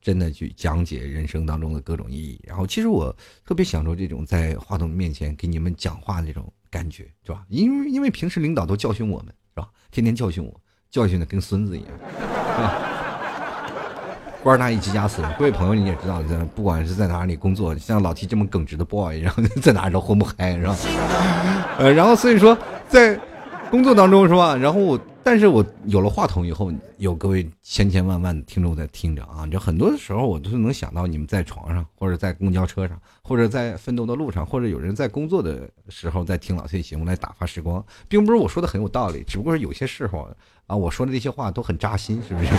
[0.00, 2.40] 真的去讲解人生当中的各种意义。
[2.44, 7.44] 然后其实我特别享受这种在话筒面前给你们讲话这种感觉，是吧？
[7.50, 9.68] 因为因为平时领导都教训我们，是吧？
[9.90, 10.58] 天天教训我，
[10.90, 12.95] 教训的跟孙子一样，是吧？
[14.46, 20.76] 官大一级家死，各位朋友你也知道，这不管是在哪里工作，像老 T 这么耿直的 boy，然后 在哪都混不开，是吧？
[21.78, 22.56] 呃，然后所以说
[22.88, 23.18] 在
[23.72, 24.54] 工作当中是吧？
[24.54, 40.28] 然后我但是我有了话筒以后，有各位千千万万的听众在听着啊，就很多的时候我都能想到你们在床上，或者在公交车上，或者在奋斗的路上，或者有人在工作的时候在听老 T 节目来打发时光，并不是我说的很有道理，只不过是有些时候
[40.68, 42.50] 啊，我说的那些话都很扎心，是不是？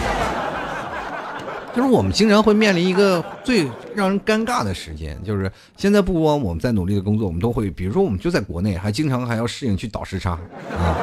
[1.77, 10.97] 就是我们经常会面临一个最让人尴尬的时间，就是现在不光我们在努力的工作，我们都会，比如说我们就在国内，还经常还要适应去倒时差啊，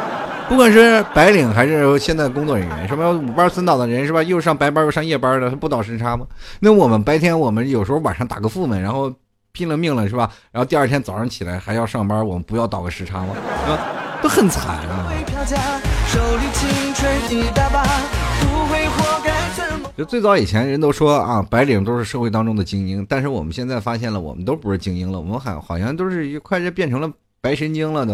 [0.49, 4.21] 不管是白领还是现在工作人员，什么五班三倒的人是吧？
[4.25, 6.27] 又上白班又上夜班的，他不倒时差吗？
[6.59, 9.15] 那我们白天我们有时候晚上打个副本，然后
[9.53, 10.29] 拼了命了是吧？
[10.51, 13.29] 然后第二天早上起来还要上班，我们不要倒个时差吗？
[13.69, 13.79] 啊，
[14.21, 15.13] 都很惨啊。
[19.97, 27.09] 就最早以前人都说啊，白领都是社会当中的精英，但是我们现在发现了，我们都不是精英了，我们好好像都是一快就变成了
[27.41, 28.13] 白神经了，都，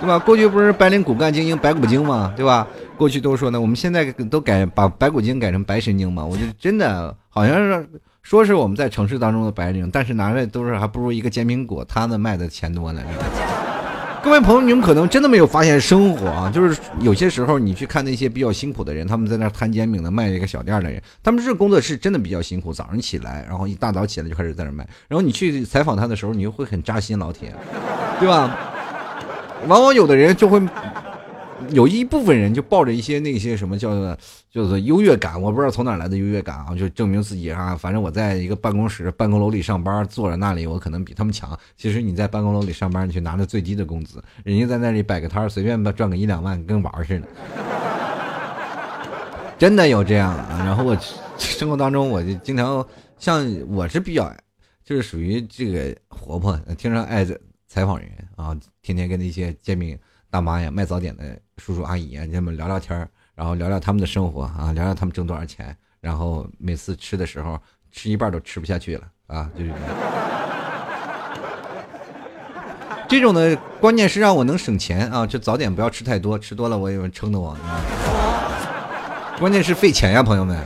[0.00, 0.18] 对吧？
[0.18, 2.34] 过去不是白领骨干精英白骨精吗？
[2.36, 2.66] 对吧？
[2.98, 6.22] 过去都说呢，我们现在都改把白骨精改成白神经嘛？
[6.22, 7.88] 我就真的好像是
[8.22, 13.00] 说是我们在城市当中的白领，但是拿来都是还不如一个煎饼果摊子卖的钱多呢。
[14.24, 22.72] 各位朋友，你们可能真的没有发现，生活啊，就是有些时候你去看那些比较辛苦的人，他们在那摊煎饼的、卖一个小店的人，他们是工作是真的比较辛苦。
[22.72, 27.54] 早上起来，然后一大早起来就开始在那卖，然后你去采访他的时候，你就会很扎心，老铁，
[28.18, 28.58] 对吧？
[29.68, 30.58] 往往有的人就会。
[31.70, 34.18] 有一部分人就抱着一些那些什么叫做
[34.50, 41.58] 叫做优越感，我不知道从哪来的优越感啊，就证明自己啊，反正我在一个办公室办公楼里上班，坐在那里，我可能比他们强。
[41.76, 47.28] 其实你在办公楼里上班，你去拿着最低的工资，人家在那里摆个摊随便赚个一两万，跟玩似的。
[49.58, 50.62] 真的有这样啊？
[50.64, 50.96] 然后我
[51.38, 52.86] 生活当中，我就经常
[53.18, 54.34] 像我是比较
[54.84, 57.24] 就是属于这个活泼，经常爱
[57.66, 59.98] 采访人啊，天天跟那些煎饼。
[60.34, 61.22] 大妈呀，卖早点的
[61.58, 67.56] 叔叔阿姨啊，你们聊聊天然后聊聊他们的生活啊，聊聊他们挣多少钱，然后每次吃的时候
[67.92, 69.70] 吃一半都吃不下去了啊，就是
[73.06, 77.56] 这种的，关键是让我能省钱啊，这早点不要吃太多，吃多了我也撑得慌。
[79.38, 80.58] 关键是费钱呀，朋友们。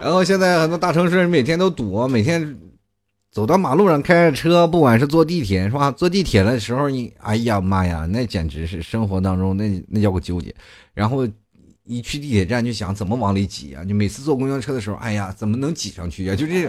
[0.00, 2.60] 然后现在很多大城市每天都堵，每天。
[3.34, 5.90] 走到马路上开着车，不管是坐地铁是吧？
[5.90, 10.54] 坐地铁的时候，你哎呀妈呀，那简直是生活当中那那叫个纠结。
[10.94, 11.26] 然后
[11.82, 13.82] 一去地铁站就想怎么往里挤啊？
[13.84, 16.36] 你每次坐公交车的时候，哎呀，怎么能挤上去呀？
[16.36, 16.60] 就这，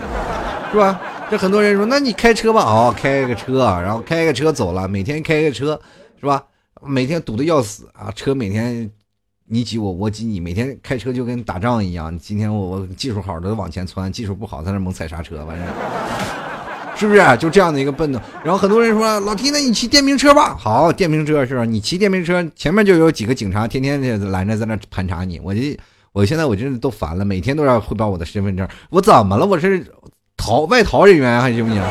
[0.72, 1.00] 是吧？
[1.30, 5.80] 这很多人说，那你开车吧，哦，开个车，然后开个车走了，每天开个车，
[6.20, 6.44] 是吧？
[6.82, 8.12] 每天堵得要死啊！
[8.16, 8.90] 车每天
[9.48, 12.18] 你挤我，我挤你，每天开车就跟打仗一样。
[12.18, 15.68] 今天我我技术好的往前窜，技术不好在那猛踩刹车，反正。
[16.96, 18.22] 是不是就这样的一个奔动？
[18.44, 21.66] 然后很多人说：“老提，那你骑电瓶车吧。”好，电瓶车是吧？
[21.66, 25.40] 你骑电瓶车，前面就有几个警察，天天就拦着在那盘查你。
[25.42, 25.78] 我这，
[26.14, 28.68] 我现在我真的都烦了，每天都要汇报我的身份证。
[28.90, 29.46] 我怎么了？
[29.46, 29.86] 我是
[30.38, 31.84] 逃外逃人员还行不行？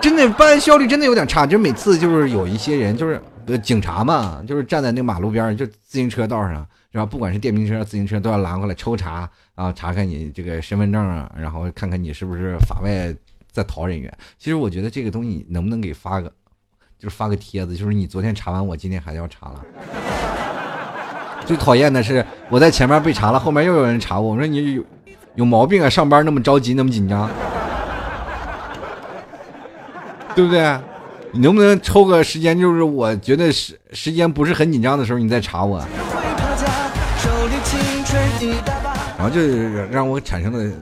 [0.00, 1.46] 真的办案效率真的有点差。
[1.46, 3.20] 就每次就是有一些人，就是
[3.62, 7.06] 警察嘛，就是站在那马路边就自行车道上，是吧？
[7.06, 13.14] 不管是电瓶车、自行车，都要拦过来抽查啊，查看你这个身份证啊，然后看看你是不是法外。
[13.56, 16.30] 在逃人员，其实我觉得这个东西能不能给发个，
[16.98, 19.64] 就是发个帖子，就是你昨天查完，我今天还要查了。
[21.46, 24.84] 最讨厌的是我在前面被查了，后面又有人查我，我说你有
[25.36, 27.30] 有毛病啊，上班那么着急，那么紧张，
[30.34, 30.78] 对不对？
[31.32, 35.82] 你能不能抽个时间，就是我觉得时时间不是很紧张的时候，你再查我。
[39.16, 39.40] 然后就
[39.90, 40.72] 让我产生了，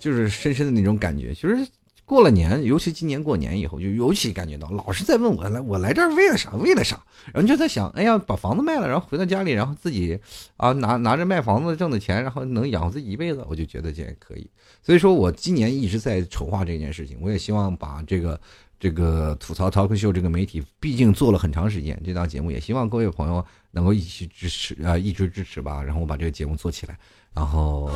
[0.00, 1.64] 就是深深的那种感觉，其实。
[2.04, 6.50] 过了年，尤其今年过年以后，就尤其感觉到老是在问我来，我来这儿为了啥？
[6.56, 7.02] 为了啥？
[7.32, 10.18] 然后就在想，哎呀，把房子卖了，然后回到家里，然后自己
[10.56, 14.50] 啊拿拿着卖房子挣的钱，然后能养活自己一辈子，我就觉得这也可以。
[14.82, 18.38] 所以说我今年一直在筹划这件事情，我也希望把这个
[18.78, 25.82] 这个吐槽 talk show 这个媒体，毕竟做了很长时间这档节目，也希望各位朋友能够一起支持啊，一直支持吧。
[25.82, 26.98] 然后我把这个节目做起来，
[27.32, 27.90] 然后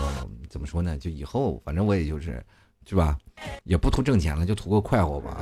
[0.48, 0.96] 怎么说呢？
[0.96, 2.42] 就以后反正我也就是。
[2.88, 3.16] 是吧？
[3.64, 5.36] 也不图挣钱了，就图个快活吧。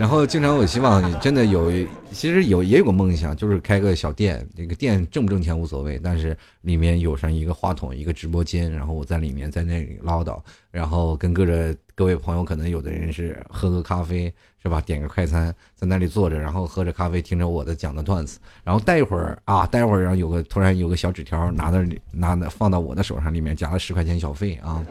[0.00, 1.70] 然后经常我希望真的有，
[2.10, 4.48] 其实有也有个梦想，就是开个小店。
[4.56, 14.32] 那个店挣不挣钱无所谓，但是里面有上一个话筒，一个直播间，然后我在里面在那里唠叨，然后跟各着各位朋友，可能有的人是喝个咖啡。
[14.62, 14.78] 是吧？
[14.82, 21.78] 点个快餐，在那里坐着，然后喝着咖啡，听着我的讲的段子，然后待一会儿啊，待会儿，然后有个突然有个小纸条拿到
[22.12, 24.84] 拿的放到我的手上，里面夹了十块钱小费啊，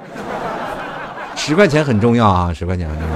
[1.35, 3.15] 十块钱很重要啊，十块钱很重要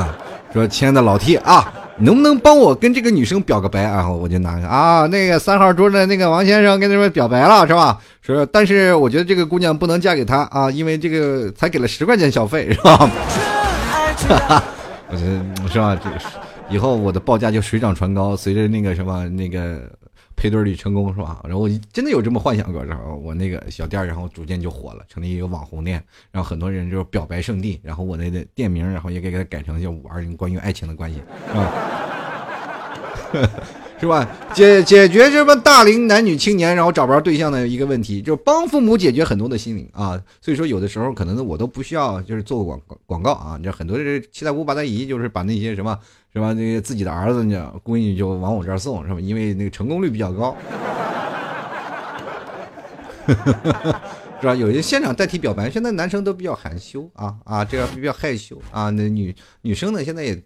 [0.00, 0.18] 啊。
[0.52, 4.08] 说亲爱的老 T 啊，能不能帮我跟这个女生表个白啊？
[4.08, 7.98] 我就拿啊，那个三号桌的那个王先生跟他们表白了是吧？
[8.20, 12.96] 说但是我觉得这个姑娘不能嫁给他啊，因为这个才给了十块钱小费是吧？
[14.28, 14.64] 哈哈。
[15.08, 15.96] 我觉得是吧？
[15.96, 16.10] 这
[16.74, 19.80] 以后我的报价就水涨船高，随着那个什么那个
[20.42, 21.40] 配对率成功是吧？
[21.44, 26.02] 然后我真的有这么幻想过，然后我那个小店然后逐渐就火了，成立一个网红店，
[26.32, 31.72] 然后很多人就是表白圣地，然后我那个店名然后也给它改成叫五二零，关于爱情的关系，是吧？
[34.02, 34.28] 是吧？
[34.52, 40.20] 解解决这么大龄男女青年然后找不着对象的一个问题，就帮父母解决很多的心灵啊。
[40.40, 43.56] 所以说有的时候可能我都不需要就是做个广广告啊。
[43.62, 45.96] 这很多这七大姑八大姨就是把那些什么
[46.34, 46.52] 是吧？
[46.52, 49.20] 那个自己的儿子呢闺女就往我这儿送是吧？
[49.20, 50.56] 因为那个成功率比较高，
[54.40, 54.52] 是吧？
[54.56, 58.90] 有些现场代替表白，现在男生都比较含羞啊啊，这样比较害羞啊。
[58.90, 60.42] 那女女生呢现在也。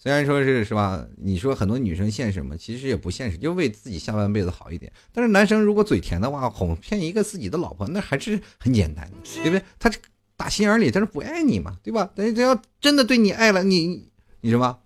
[0.00, 1.04] 虽然说是是吧？
[1.16, 2.56] 你说很多女生现实吗？
[2.56, 4.92] 其实也不现实，就为自己下半辈子好一点。
[5.12, 9.62] 但是男生如果嘴甜的话，哄骗一个自己的老婆，那还是很简单的，对不对？
[9.78, 9.90] 他
[10.36, 12.08] 打心眼里他是不爱你嘛，对吧？
[12.14, 14.08] 但是他要真的对你爱了，你
[14.40, 14.78] 你什么？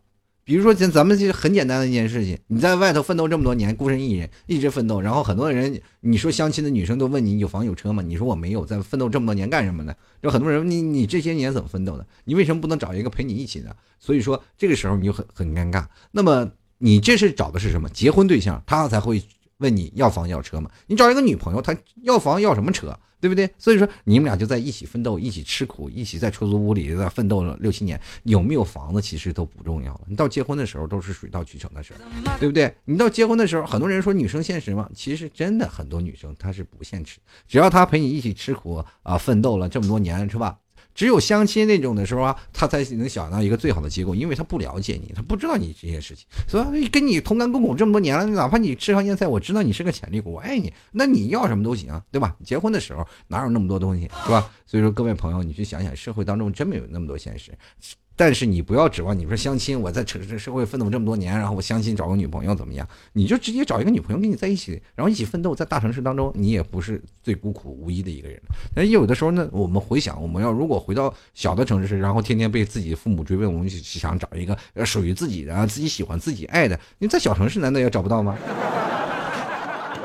[0.45, 8.03] 比如说，咱咱们就很简单的一件事情，你在外头奋斗这么多年，孤身一人一直奋斗，然后很多人，你说相亲的女生都问你有房有车吗？
[8.03, 9.95] 你说我没有，在奋斗这么多年干什么呢？
[10.21, 12.07] 就很多人问，你你这些年怎么奋斗的？
[12.25, 13.77] 你为什么不能找一个陪你一起的？
[14.01, 15.85] 所以说这个时候你就很很尴尬。
[16.11, 18.61] 那么你这是找的是什么结婚对象？
[18.67, 19.23] 他才会
[19.59, 20.69] 问你要房要车吗？
[20.89, 22.99] 你找一个女朋友，他要房要什么车？
[23.23, 23.49] 对不对？
[23.57, 30.01] 所以说你们俩就在一起奋斗，一起吃苦，一起在出租屋里在奋斗了六七年，有没有房子其实都不重要了。
[30.09, 32.01] 你到结婚的时候都是水到渠成的事儿，
[32.41, 32.75] 对不对？
[32.85, 34.91] 你到结婚的时候，很多人说女生现实吗？
[34.93, 40.59] 其实真的很多女生她是不现实，只要她陪你一起吃苦啊，奋斗了这么多年，是吧？
[40.95, 52.37] 只有相亲那种的时候啊，他才能想到一个最好的结果，因为他不了解你，他不知道你这些事情，所以跟你同甘共苦这么多年了，哪怕你吃糠咽菜，我知道你是个潜力股，我爱你，那你要什么都行，对吧？
[52.45, 54.51] 结婚的时候哪有那么多东西，是吧？
[54.67, 57.53] 所以说各位朋友，你去想想，社会当中真没有那么多现实。
[58.15, 62.87] 但是你不要指望你说相亲，我在城市社会奋斗这么多年，然后我相亲找个女朋友怎么样？
[63.15, 68.41] 你就直接找一个女朋友跟你在一起，然后一起奋斗，在大城市当中，你也不是最孤苦无依的一个人。
[68.75, 78.37] 但有的时候呢，我们回想，我们要如果回到小的城市，然后天天被自己父母追问，我们想找一个属于自己的、自己喜欢、自己爱的，你在小城市难道也找不到吗？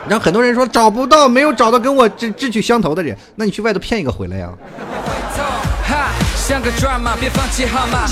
[0.09, 4.57] 然后很多人说找不到，没有找到跟我志志趣相投的人，那你去外头骗一个回来呀。
[6.47, 6.71] 像个
[7.19, 8.07] 别放弃好吗？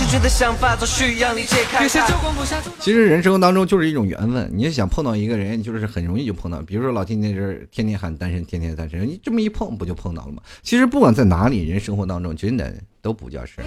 [2.81, 6.61] 其实人生当中就是一种缘分，你想碰到一个人，就是很容易就碰到。
[6.63, 10.41] 比如说老天那是天天喊单身，天天单身，你这么一碰不就碰到了吗？
[10.61, 12.75] 其实不管在哪里，人生活当中真的。
[13.05, 13.61] 都不叫事。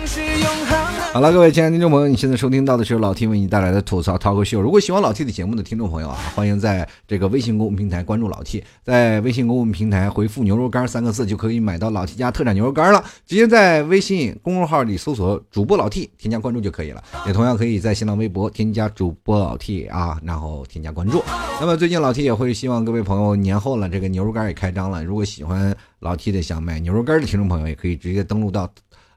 [1.12, 4.60] 好了，各位亲爱的听众朋友，你现在收听到的是老 T 为你带来的吐槽 talk show。
[4.60, 13.04] 如果喜欢老 T 的节目的听众朋友啊，欢迎在这个微信公众平台关注老 T，在微信公众平台回复“牛肉干”三个字就可以买到老 T 家特产牛肉干了。
[13.24, 17.00] 直接在微信公众号里搜索主播老 T，添加关注就可以了。
[17.24, 21.22] 也同样可以在新浪微博添加主播老 T 啊，然后添加关注。
[21.60, 25.04] 那么最近老 T 也会希望各位朋友年后了，这个牛肉干也开张了。
[25.04, 28.68] 如果喜欢老 T 的想买牛肉干的听众朋友，也可以直接登录到。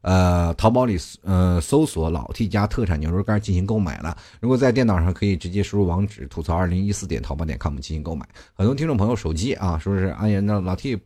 [0.02, 4.18] 呃，淘宝里呃搜索老 T 家特产牛肉干进行购买了。
[4.40, 8.28] 如果在电脑上可以直接输入网址吐槽二零一四点淘宝点 com 进行购买。
[8.54, 11.00] 很多听众朋友手机啊，说是哎呀那老 T，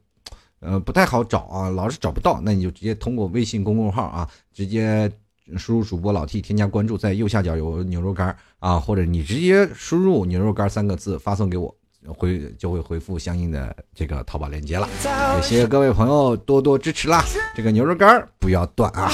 [0.59, 5.11] 呃不太好找啊，老是找不到，那你就直接通过微信公众号啊，直接
[5.57, 11.75] 输入主播老 T 添加关注，在右下角有牛肉干啊，或者你直接输入牛肉干三个字发送给我。
[12.13, 14.87] 回就会回复相应的这个淘宝链接了，
[15.35, 17.23] 也谢谢各位朋友多多支持啦！
[17.55, 19.11] 这个牛肉干不要断啊！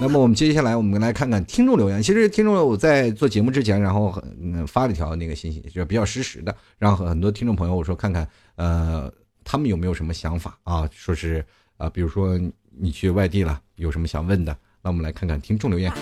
[0.00, 2.02] 那么我们接下来我们来看看听众留言。
[2.02, 9.12] 其实听众我在做节目之前，然后嗯发了一条那个信息，就是比较实时的，让很多听众朋友我说看看，呃，
[9.44, 10.88] 他们有没有什么想法啊？
[10.92, 11.44] 说是
[11.76, 12.38] 啊，比如说
[12.76, 14.56] 你去外地了，有什么想问的？
[14.82, 15.92] 那我们来看看听众留言。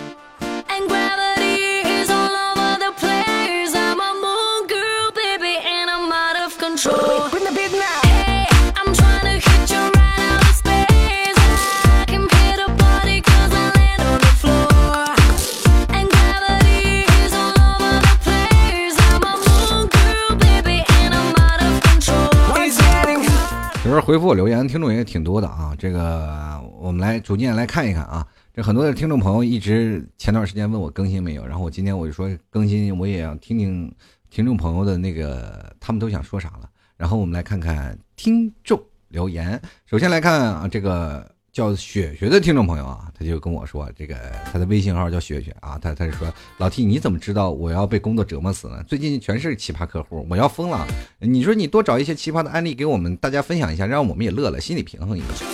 [23.95, 28.27] 实回复我留言的听众也挺多的啊，这个我们来逐渐来看一看啊。
[28.53, 33.95] 这很多的听众朋友一直前段时间问我更新没有，然后我今天我就说更新，我也要听听
[34.29, 36.69] 听众朋友的那个他们都想说啥了。
[36.97, 39.61] 然后我们来看看听众留言。
[39.87, 44.15] 首先来看啊，这个叫雪雪的听众朋友啊，他就跟我说，这个
[44.53, 48.83] 他的微信号叫雪雪啊，他他就说老 T 你怎么知道我要被工作折磨死呢？
[48.85, 50.87] 最近全是奇葩客户，我要疯了。
[51.19, 55.45] 你说你多找一些奇葩的案例给我们大家分享一下，让我们也乐了，心理平衡一下。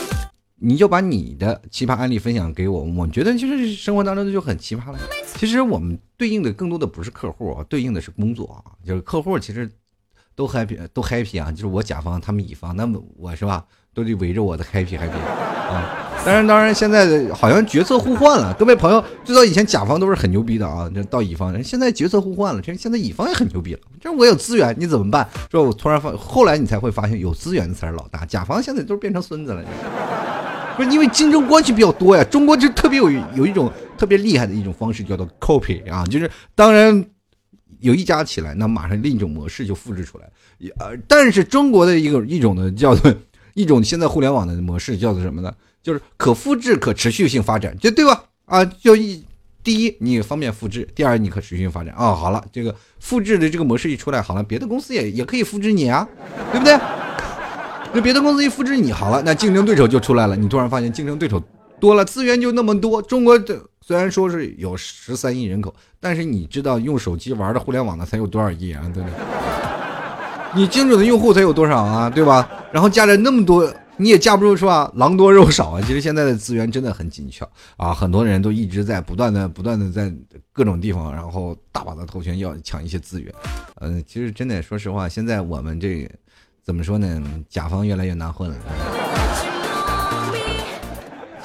[0.59, 4.99] 你就把你的奇葩案例分享给我，我觉得就是生活当中就很奇葩了。
[5.35, 9.71] 其实我们对应的更多的不是客户，对应的是工作啊，就是客户其实
[10.35, 16.03] 都 happy 都 happy 啊，就是我甲方他们乙方，那么我是吧，都得围着我的 happy happy 啊。
[16.25, 23.81] 当然当然，现在好像角色互换了，各位朋友，知道以前甲方都是很牛逼的啊，这到乙方，现在角色互换了，这现在乙方也很牛逼了。
[24.01, 25.29] 这我有资源，你怎么办？
[25.53, 29.63] 说我突然发，后来你才会发现，有资源的才是老大，甲方现在都变成孙子了。
[30.77, 37.05] 不是因为竞争关系比较多呀，中国就特别有有一种特别厉害的一种方式叫做 copy 啊，就是当然
[37.79, 40.29] 有一家起来，那马上另一种模式就复制出来。
[40.81, 43.15] 呃，但是中国的一个一种呢叫做
[43.57, 45.51] 一种现在互联网的模式叫做什么呢？
[45.83, 48.23] 就是可复制、可持续性发展，就对吧？
[48.45, 49.25] 啊，就一
[49.65, 52.15] 第一你方便复制，第二你可持续性发展啊。
[52.15, 56.07] 好了，这个复制的这个模式一出来，好了，别的公司也也可以复制你啊，
[56.53, 56.79] 对不对？
[57.95, 60.37] 那别的公司一复制你好了，那竞争对手就出来了。
[60.37, 61.43] 你突然发现竞争对手
[61.81, 63.01] 多了，资源就那么多。
[63.01, 68.83] 中国的虽然说是有十三亿人口，但是你知道用手机玩的互联网的才有多少亿啊？
[68.93, 69.76] 对不对？
[70.57, 72.09] 你精准的用户才有多少啊？
[72.09, 72.49] 对吧？
[72.73, 73.71] 然后加了那么多。
[73.99, 74.93] 你也架不住是吧？
[74.97, 75.81] 狼多肉少啊！
[75.81, 77.49] 其实现在的资源真的很紧俏
[77.79, 80.13] 啊，很多人都一直在不断的、不断的在
[80.53, 83.33] 各种地方，然后大把的投钱要抢一些资源。
[83.81, 86.07] 嗯，其实真的说实话，现在我们这
[86.63, 87.23] 怎么说呢？
[87.49, 88.57] 甲方越来越难混了。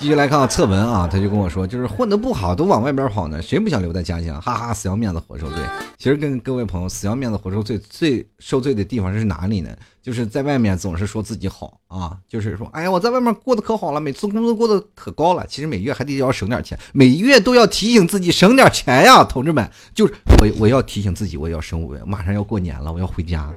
[0.02, 4.41] 继续来看侧文啊，他就跟我说，就是混的不好都往外边跑呢，谁不想留在家乡？
[4.41, 5.58] 哈哈，死要面子活受罪。
[5.95, 9.70] 其实跟各位朋友，死要面子活受罪，最受罪的地方是哪里呢？
[10.02, 15.45] 就是在外面总是说自己好啊，就是说，哎呀，我在外面过得可好了，每次工资过得可高了。
[15.47, 23.54] 其实每月还得要省点钱，每月都要提醒自己省点钱呀，同志们，就是我我要提醒自己，我要省五元，马上要过年了，我要回家。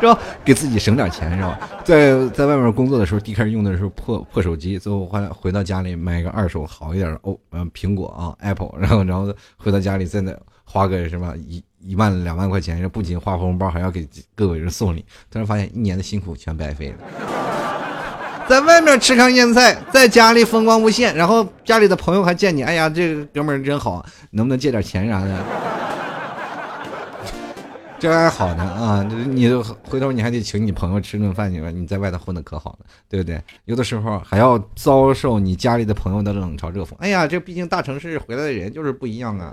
[0.00, 0.18] 是吧？
[0.44, 1.58] 给自己省点钱，是吧？
[1.84, 10.32] 在在外面工作的时候，第一开始用的是破破手机，最后回回到家里买个二手好一点的哦，嗯，苹果啊，Apple，然后然后回到家里再那
[10.64, 15.04] 花个什么一一万两万块钱，然后不仅花红包，还要给各位人送礼。
[15.30, 16.96] 突然发现一年的辛苦全白费了。
[18.48, 25.44] 在外面吃糠咽菜，在家里风光无限，然后家里的朋友还见你，哎呀，这个哥们儿真好，能不能借点钱啥的？
[28.00, 29.02] 这还好呢啊！
[29.02, 29.48] 你
[29.82, 31.68] 回头你还得请你朋友吃顿饭去吧？
[31.68, 33.42] 你在外头混的可好了，对不对？
[33.64, 36.94] 有的时候还要遭受你家里的朋友的冷嘲热讽。
[36.98, 39.52] 哎呀，这毕竟大城市回来的人就是不一样啊。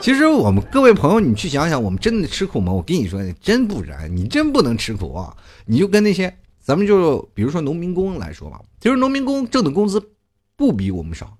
[0.00, 2.72] 其实我们各位朋友，你去想想，我们真的吃苦吗？
[2.72, 5.36] 我跟你说，真不然，你真不能吃苦啊！
[5.66, 10.00] 你就跟那些咱们就比如说农民工来说吧，其实农民工挣的工资
[10.56, 11.36] 不比我们少。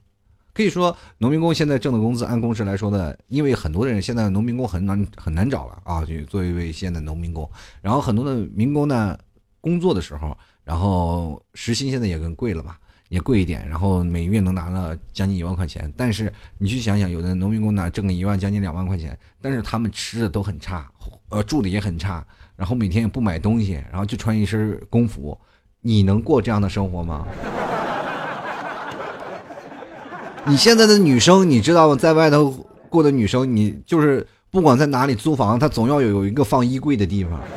[0.59, 7.49] 可以说，农民工现在挣的工资，按工时来说呢，因为很多人现在农民工很难很难找了啊，就作为一位现在农民工。
[7.81, 9.17] 然后很多的民工呢，
[9.61, 12.75] 工作的时候，然后时薪现在也更贵了嘛，
[13.09, 13.69] 也贵一点。
[13.69, 15.93] 然后每月能拿了将近一万块钱。
[15.97, 20.91] 但是你去想想，有的农民工呢，挣个一万将近两万块钱，但是他们吃的都很差，
[21.29, 25.39] 呃，住的也很差，然后每天也不买东西，然后就穿一身工服，
[25.83, 27.29] 你能过这样的生活吗？
[30.49, 31.95] 你现在的女生，你知道吗？
[31.95, 32.51] 在外头
[32.89, 37.39] 过的女生，你就是不管在哪里租房，她总要有有一个放衣柜的地方。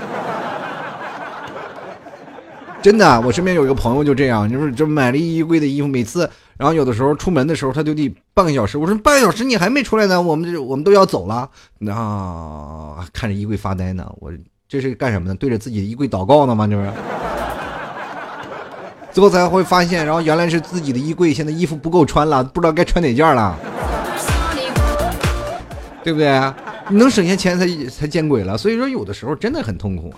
[2.82, 8.78] 真的，我身边有一个朋友就这样，就是就买了衣柜的衣服，每次，然后有的时候出门的时候，他就得半个小时。
[8.78, 11.50] 我说半个小时你还没出来呢，我们这我们都要走了，
[11.90, 14.06] 啊，看着衣柜发呆呢。
[14.20, 14.34] 我
[14.68, 15.36] 这是干什么呢？
[15.36, 16.68] 对着自己的衣柜祷告呢吗？
[16.68, 16.92] 这是。
[19.12, 23.58] 最后才会发现，然后原来是自己的衣柜，现在衣服不够穿了，不知道该穿哪件了，
[26.04, 26.42] 对不对？
[26.90, 28.58] 你能省下钱才才见鬼了。
[28.58, 30.14] 所以说，有的时候真的很痛苦。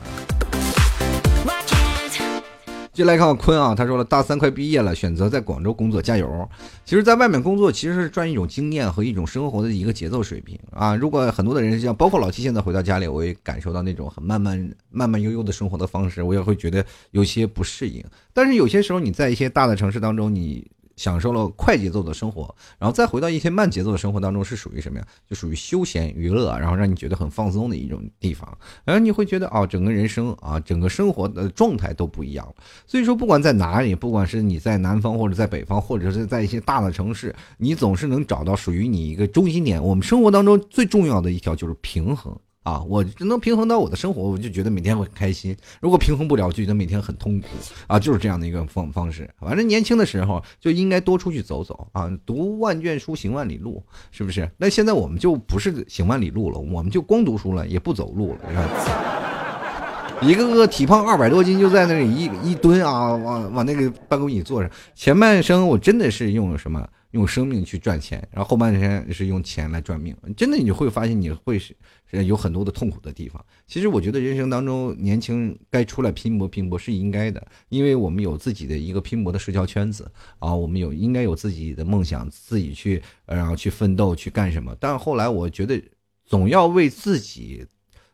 [2.94, 6.48] 就来看坤啊，他说了，大三快毕业了，选择在广州工作，加油。
[6.86, 10.96] 其实，在外面工作其实是赚一种经验和一种生活的一个节奏水平啊。
[10.96, 18.04] 如果很多的人像包括老七，现在回到家里，我也感受到那种很慢慢、慢慢悠悠的生活的方式，我也会觉得有些不适应。
[18.32, 20.66] 但是有些时候，你在一些大的城市当中，你。
[20.96, 25.08] 享受了快节奏的生活，然后再回到一些慢节奏的生活当中，是属于什么呀？
[25.28, 28.58] 就属于休闲娱乐，然后让你觉得很放松的一种地方。
[28.84, 32.56] 然后你会觉得哦，整个人生啊，整个生活的状态都不一样了。
[32.86, 39.84] 所以说，不管在哪里，不管是你在南方或者在北方，或者是在一些大的城市，你总是能找到属于你一个中心点。
[39.84, 42.38] 我们生活当中最重要的一条就是平衡。
[42.64, 45.55] 啊，我能平衡到我的生活，我就觉得每天会很开心。
[45.82, 47.47] 如果平衡不了，就觉得每天很痛苦。
[47.88, 49.30] 啊，就是这样的一个方方式。
[49.39, 54.49] 反正年轻的时候就应该多出去走走啊，读万卷书，行万里路，是不是？
[54.57, 58.39] 那现在我们就不是行万里路了，我们就光读书了，也不走路了。
[58.49, 64.72] 是吧 一个个体胖二百多斤，就在那里一一蹲啊，往往那个办公椅坐着。
[64.95, 66.88] 前半生我真的是用什么？
[67.11, 70.16] 用生命去赚钱，然后后半生是用钱来赚命。
[70.36, 71.76] 真的，你会发现你会是
[72.22, 73.43] 有很多的痛苦的地方。
[73.66, 84.76] 其实我觉得人生当中，年轻该出来拼搏拼搏是应该的，因为我们有自己的一个拼搏的社交圈子啊，我们有应该有自己的梦想，自己去然后去奋斗去干什么。
[84.80, 85.82] 但后来我觉得，
[86.26, 87.66] 总要为自己，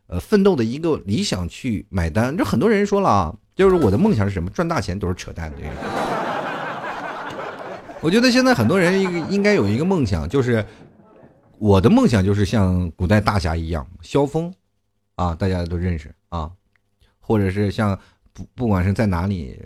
[0.08, 2.38] 呃，奋斗的一个理想去买单。
[2.38, 4.50] 这很多人说了啊，就是我的梦想是什么？
[4.52, 5.58] 赚大钱都是扯淡的。
[8.02, 10.66] 我觉得现在很多人应该有一个梦想，就是
[11.60, 14.53] 我的梦想就是像古代大侠一样，萧峰，
[15.16, 16.49] 啊，大家都认识啊，
[17.20, 17.99] 或者是像
[18.32, 19.60] 不不管是在哪里，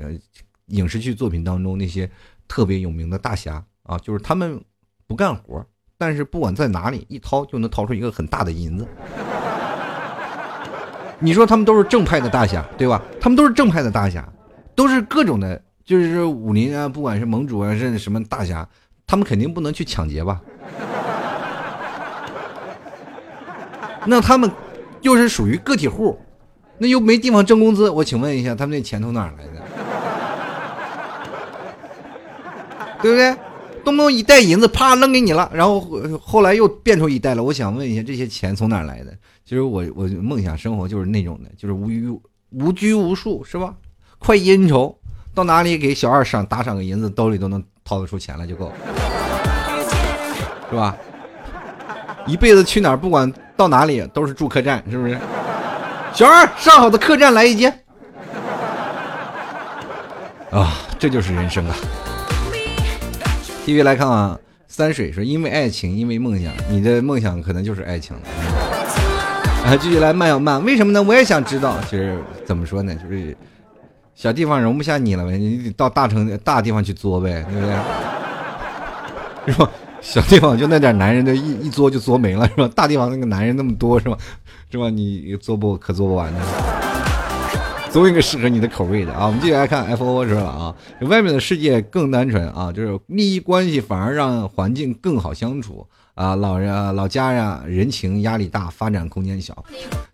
[0.68, 2.10] 影视剧作品当中那些
[2.48, 4.60] 特别有名的大侠啊，就是他们
[5.06, 5.64] 不干活，
[5.96, 8.88] 但是不管在哪里一掏就能掏出一个很大的银子。
[11.22, 13.00] 你说他们都是正派的大侠，对吧？
[13.22, 14.28] 他们都是正派的大侠，
[14.74, 18.68] 都是各种的，就是武林啊，不管是盟主啊，是什么大侠，
[19.06, 20.42] 他们肯定不能去抢劫吧？
[24.08, 24.50] 那他们
[25.02, 26.18] 又是属于个体户，
[26.78, 27.90] 那又没地方挣工资。
[27.90, 29.62] 我请问一下，他们那钱从哪儿来的？
[33.02, 33.36] 对不对？
[33.84, 35.86] 动不动一袋银子啪扔给你了，然后
[36.22, 37.44] 后来又变出一袋了。
[37.44, 39.12] 我想问一下，这些钱从哪儿来的？
[39.44, 42.08] 其实我我梦想生活就是那种的，就是无拘
[42.52, 43.76] 无拘无束，是吧？
[44.20, 44.98] 快意恩仇，
[45.36, 48.74] 到哪里给小二赏打赏个银子，兜里都能掏得出钱来就够了，
[50.70, 50.96] 是吧？
[52.26, 55.18] 一辈子去哪儿，不管到哪里都是住客栈，是不是？
[56.14, 57.72] 小二上好的客栈来一间。
[60.52, 61.76] 啊，这就是人生啊
[63.66, 68.22] ！T V 来看啊，三水说：“因为爱情，因为梦想，你的梦想可能就是爱情了。”
[69.66, 71.02] 啊，继续来慢要慢，为什么呢？
[71.02, 71.76] 我也想知道。
[71.90, 72.94] 其实怎么说呢？
[72.96, 73.36] 就是
[74.14, 77.76] 小地方容不下你了呗，你得到大城大地方去作呗，对不对？
[79.54, 79.70] 是吧？
[80.04, 82.70] 小地方就那点男人，的一一作就作没了，是吧？
[82.76, 84.18] 大地方那个男人那么多，是吧？
[84.70, 84.90] 是吧？
[84.90, 86.40] 你作不可作不完的。
[87.90, 89.28] 总有一个适合你的口味的啊！
[89.28, 96.36] 我们继续来看 F O 说了啊，外面的世界更单纯啊，就是利益关系反而让环境更好相处啊。
[96.36, 99.64] 老人啊老家呀，人情压力大，发展空间小。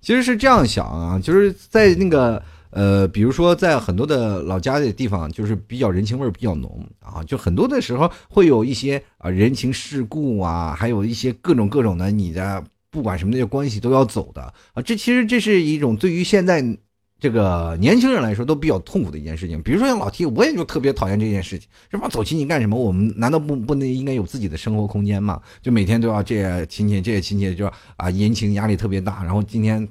[0.02, 14.42] 其实是这样想啊，就是在那个呃，比如说在很多的老家的地方，就是比较人情味比较浓啊，就很多的时候会有一些啊人情世故啊，还有一些各种各种的你的不管什么的关系都要走的
[14.74, 14.82] 啊。
[14.84, 16.78] 这其实这是一种对于现在。
[17.22, 21.68] 这个年轻人来说都比较痛苦的一件事情，比如说像老 T，我也就特别讨厌这件事情。
[21.90, 22.80] 这帮走亲戚干什么？
[22.80, 25.42] 我们难道不不能应该有自己的生活空间吗？
[25.62, 29.22] 就每天都要这亲戚，这些亲戚就啊，人情压力特别大。
[29.22, 29.86] 然后今天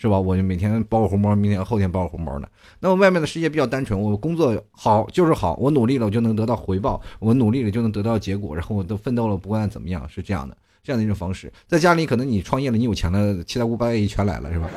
[0.00, 0.18] 是吧？
[0.18, 2.48] 我就每天包个红包，明天后天包个红包的。
[2.78, 11.52] 那么外面的世界比较单纯，我工作好就是好，我努力了我就能得到回报，我努力了就能得到结果，然后我都奋斗了，不管怎么样是这样的，这样的一种方式。
[11.66, 14.70] 在家里可能你创业了，你有钱了，七大姑八大姨全来了，是吧？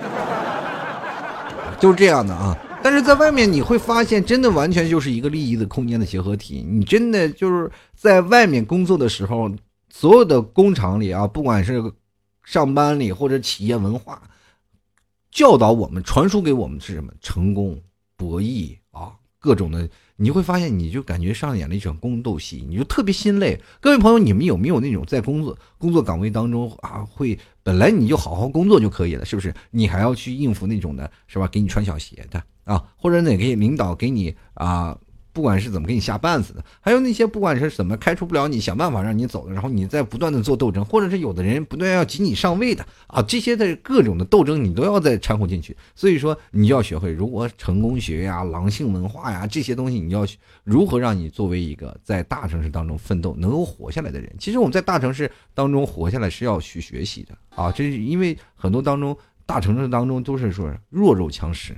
[1.80, 6.66] 就是这样的啊，但是在外面你会发现，真的完全就是一个利益的空间的结合体。
[6.70, 9.50] 你真的就是在外面工作的时候，
[9.90, 11.82] 所有的工厂里啊，不管是
[12.44, 14.22] 上班里或者企业文化，
[15.34, 17.12] 教导我们、传输给我们是什么？
[17.20, 17.82] 成功、
[18.16, 19.90] 博弈啊，各种的。
[20.16, 23.60] 你会发现，你就感觉上演了一场宫斗戏，你就特别心累。
[23.82, 29.52] 各位朋友，你们有没有那种在工作工作岗位当中啊，会本来你就好好工作就可以了，是不是？
[29.72, 31.48] 你还要去应付那种的，是吧？
[31.48, 34.96] 给你穿小鞋的啊，或者哪个领导给你啊？
[35.34, 45.76] 不管是怎么给你下绊子的，还有那些不管是怎么开除不了你，想办法让你走的，然后你在不断的做斗争，或者是有的人不断要挤你上位的啊，这些的各种的斗争你都要再掺和进去。
[45.96, 50.24] 所以说，你就要学会如何成功学呀、狼性文化呀这些东西，你要
[50.64, 54.32] 如何让你作为一个在大城市当中奋斗能够活下来的人。
[54.38, 59.18] 其实我们在大城市当中活下来是要去学习的啊，这是因为很多当中
[59.48, 61.76] 大城市当中都是说弱肉强食，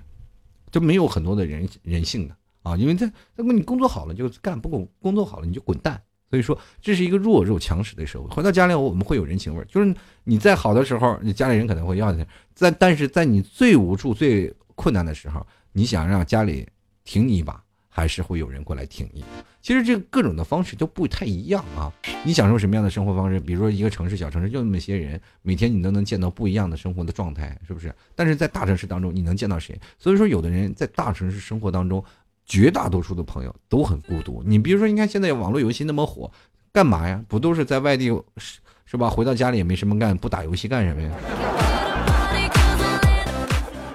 [0.71, 2.35] 就没有很多的人人性的。
[2.65, 6.01] 啊，因为在如果你工作好了就干，不工工作好了你就滚蛋。
[6.27, 8.27] 所以说这是一个弱肉强食的社会。
[8.29, 12.23] 回到家里我们会有人情味儿就是你在好的时候，你家里人可能会要你；
[12.55, 16.67] 在但是在你最无助、最困难的时候，你想让家里
[17.03, 19.23] 挺你一把，还是会有人过来挺你。
[19.61, 21.93] 其实这各种的方式都不太一样啊。
[22.25, 23.39] 你享受什么样的生活方式？
[23.39, 27.93] 比如说一个城市、小城市就那么些人，每天你都能见到不一样的生活的状态，是不是？
[28.15, 29.79] 但是在大城市当中，你能见到谁？
[29.99, 32.03] 所以说，有的人在大城市生活当中。
[32.45, 34.43] 绝大多数的朋友都很孤独。
[34.45, 36.29] 你比如说，你看现在网络游戏那么火，
[36.71, 37.19] 干嘛呀？
[37.27, 39.09] 不都是在外地是是吧？
[39.09, 41.09] 回到家里也没什么干，不打游戏干什么呀？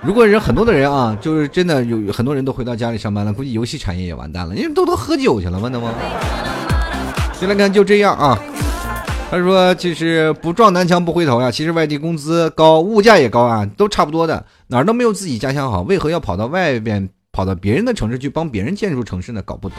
[0.02, 5.92] 如果人很多的人啊，就是真的有很多人都回到家里上班了，估计游戏产业也完蛋了，因为都都喝酒去了嘛，那么。
[7.38, 8.38] 进来看就这样啊。
[9.30, 11.52] 他说：“其实不撞南墙不回头呀。
[11.52, 19.42] 其实外地工资高，物价也高啊，都差不多的，哪儿都没有自己家乡好，为何要跑到外边？”跑到别人的城市去帮别人建筑城市呢？
[19.42, 19.78] 搞不懂。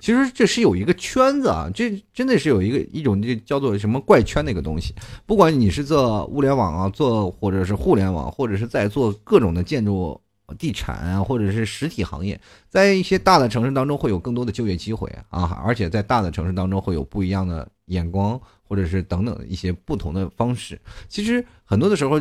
[0.00, 4.94] 其实这是有一个圈子啊，这真的是有一个一种这叫做什么怪圈的一个东西。
[5.26, 10.20] 不管你是做物联网啊，做或者是互联网，或者是在做各种的建筑、
[10.58, 20.80] 地产啊，或者是实体行业，在一些大的城市当中会有更多的就业机会啊，而且在大的城市当中会有不一样的眼光，或者是等等一些不同的方式。
[21.08, 22.20] 其实很多的时候。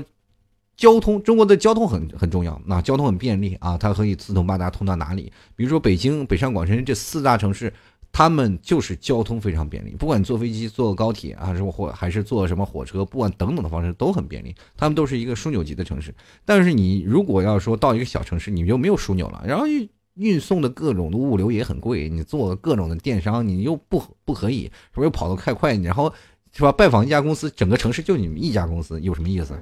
[0.78, 5.32] 交通，中国的交通很很重要，那交通很便利啊，它可以四通八达，通到哪里？
[5.56, 7.72] 比如说北京、北上广深这四大城市，
[8.12, 14.54] 他们就是交通非常便利，不管坐飞机、坐高铁啊，是或还是坐什么火车，不管等等的方式都很便利。
[14.78, 16.14] 他们都是一个枢纽级的城市。
[16.44, 25.74] 但是你如果要说到一个小城市，你就没有枢纽了，然后运运送的各种的物流也很贵，你做各种的电商，你又不不可以，是不是又跑得太快？
[25.76, 26.14] 然后
[26.52, 26.72] 是吧？
[26.72, 29.58] 拜访一家公司，整个城市就你们一家公司，有什么意思？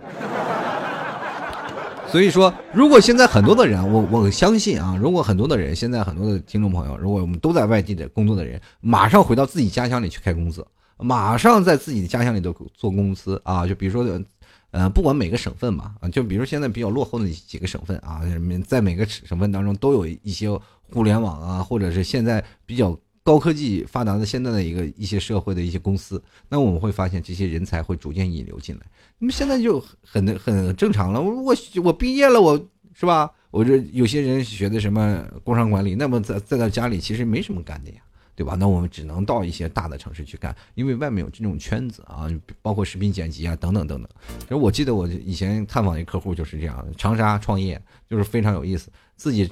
[2.13, 10.63] 所以说，如果现在很多的人，我我相信啊，如果很多的人，现在很多的听众朋友，如果我们都在外地的工作的人，马上回到自己家乡里去开公司，
[10.97, 14.21] 马上在自己的家乡里头做公司啊，就比如说，
[14.69, 18.21] 呃，不管每个省份嘛，啊，就比如现在比较落后的几个省份啊，
[18.67, 20.47] 在每个省份当中都有一些
[20.91, 22.95] 互联网啊，或者是现在比较。
[23.25, 28.81] 高科技发达的现在的一个一些社会的一些公司，那我们会发现这些人才会逐渐引流进来。
[29.23, 31.21] 那么现在就很很正常了。
[31.21, 32.57] 我我我毕业了，我
[32.93, 33.31] 是吧？
[33.51, 38.01] 我这有些人学的什么工商管理，那么在在在家里其实没什么干的呀，
[38.35, 38.57] 对吧？
[38.59, 42.27] 那我们只能到一些大的城市去干，因为外面有这种圈子啊，
[42.61, 44.09] 包括视频剪辑啊等等等等。
[44.41, 49.49] 其实我记得我以前探访一客户就是这样的，长沙创业就是非常有意思，自己。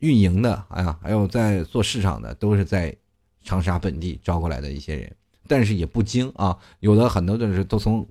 [0.00, 2.94] 运营的，哎呀，还有在做市场的，都是在
[3.42, 5.10] 长沙本地招过来的一些人，
[5.48, 8.06] 但是也不精啊，有的很多的是都从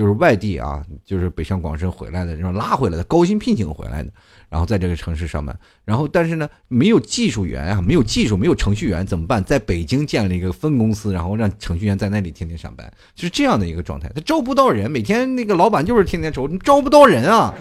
[0.00, 4.10] 就是外地啊，就是北上广深回来的，这种拉回来的，高薪聘请回来的，
[4.48, 9.44] 然后在这个城市上班，然后但是呢，没有技术员啊，没有技术，没有程序员怎么办？
[9.44, 14.10] 在北京建了一个分公司，然后让程序员在那里天天上班，就是这样的一个状态。
[14.14, 17.54] 他招不到人，每天那个老板就是天天愁，你招不到人啊。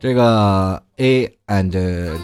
[0.00, 1.70] 这个 A and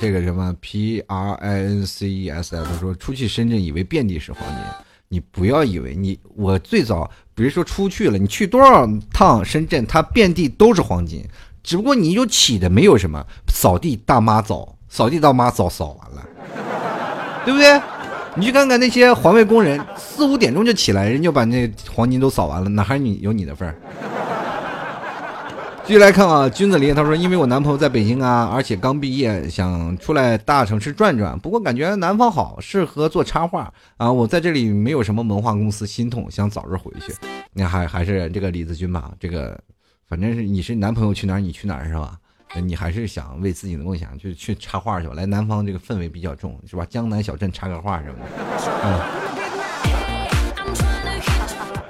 [0.00, 4.58] 这个什么 P R I N C E S 他说出去深圳以为遍地是黄金，
[5.08, 11.24] 你不要以为你我最早比如说出去了，你去多少趟深圳，它遍地都是黄金，
[11.64, 16.24] 只不过你就起的没有什么扫地大妈早，扫地大妈早扫完了，
[17.44, 17.80] 对不对？
[18.36, 23.74] 你去看看那些环卫工人，四五点钟就起来，人就把那黄金都扫完了，哪还你有你的份儿？
[25.86, 31.38] 继续来看啊，君子林他说：“因为我男朋友在北京啊，而且刚毕业，想出来大城市转转。
[31.38, 34.10] 不过感觉南方好，适合做插画啊。
[34.10, 37.14] 我在这里没有什么文化公司，心痛，想早日回去。
[37.52, 39.60] 你还还是这个李子君吧，这个
[40.08, 42.16] 反正是你是男朋友去哪儿你去哪儿是吧？
[42.62, 45.12] 你还是想为自己的梦想去去插画去吧。
[45.14, 46.86] 来南方这个氛围比较重是吧？
[46.88, 48.26] 江南小镇插个画什么的，
[48.84, 49.33] 嗯。”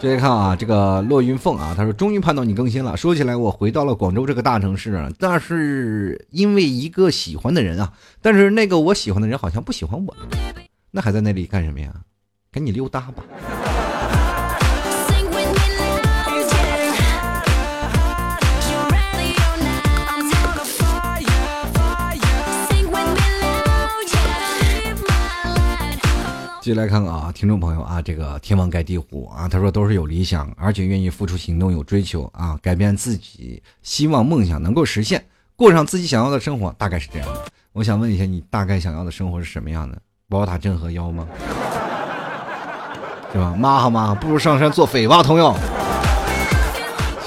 [0.05, 2.95] 接着看啊，这个骆云凤啊，他说终于盼到你更新了。
[2.95, 7.91] 说起来，我回到了广州这个大城市，但是因为一个喜欢的人啊，
[8.21, 10.15] 但是那个我喜欢的人好像不喜欢我，
[10.91, 11.91] 那还在那里干什么呀？
[12.53, 13.25] 赶紧溜达吧。
[26.65, 35.23] 继续来看看啊，听众朋友啊，这个天王盖地虎啊，他说都是有理想，而且愿意付出行动，有追求啊，改变自己，希望梦想能够实现，
[35.57, 37.45] 过上自己想要的生活，大概是这样的。
[37.75, 40.01] 我想问一下，你大概想要的生活是什么样的？
[40.27, 41.29] 宝塔镇河妖吗？
[43.31, 43.55] 对吧？
[43.59, 45.55] 妈好妈，不如上山做匪吧，朋友。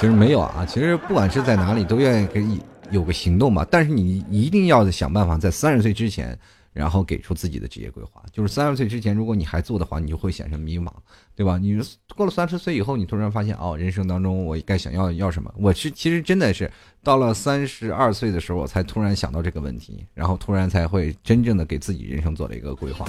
[0.00, 2.60] 实没有啊，其实不管是在哪里，都愿意给你
[2.90, 3.64] 有个行动吧。
[3.70, 6.36] 但是你一定要想办法，在三十岁之前。
[6.72, 10.92] 然后给出自己的职业规划，就是三十岁之前，如果你还做的话，你就会显得迷茫，
[11.34, 11.58] 对吧？
[11.58, 11.80] 你
[12.14, 15.52] 过了三十岁以后，你突然发现，哦，人生当中我该想要要什么？
[15.56, 16.70] 我是其实真的是
[17.02, 23.06] 到了三十二岁的时候，我才突然想到这个问题，然后突然才会真正的给自己人生做了一个规划。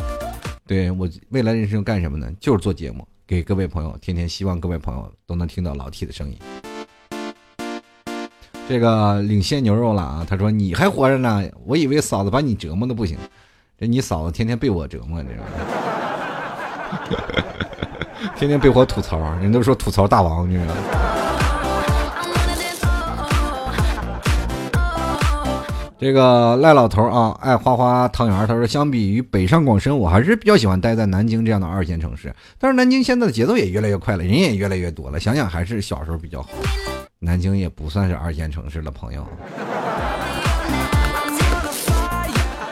[0.66, 2.32] 对我未来人生干什么呢？
[2.40, 6.38] 就是做节目，给各位朋友，天天希望各位朋友都能听到老 T 的声音。
[8.68, 10.26] 这个领先牛肉了啊！
[10.30, 13.18] 他说你还活着呢，我以为嫂子把你折磨的不行。
[13.80, 15.52] 这你嫂子天天被我折磨，你知道吗？
[18.36, 20.82] 天天被我吐槽，人都说吐槽大王，你知道吗？
[25.98, 32.36] 这个赖老头啊，爱花花汤圆，他说，相比于北上广深，我还是比较喜欢待在南京这样的二线城市。
[32.58, 35.18] 但是南京现在的节奏也越来越快了，人也越来越多了。
[35.18, 36.50] 想想还是小时候比较好。
[37.20, 39.26] 南京也不算是二线城市了，朋友。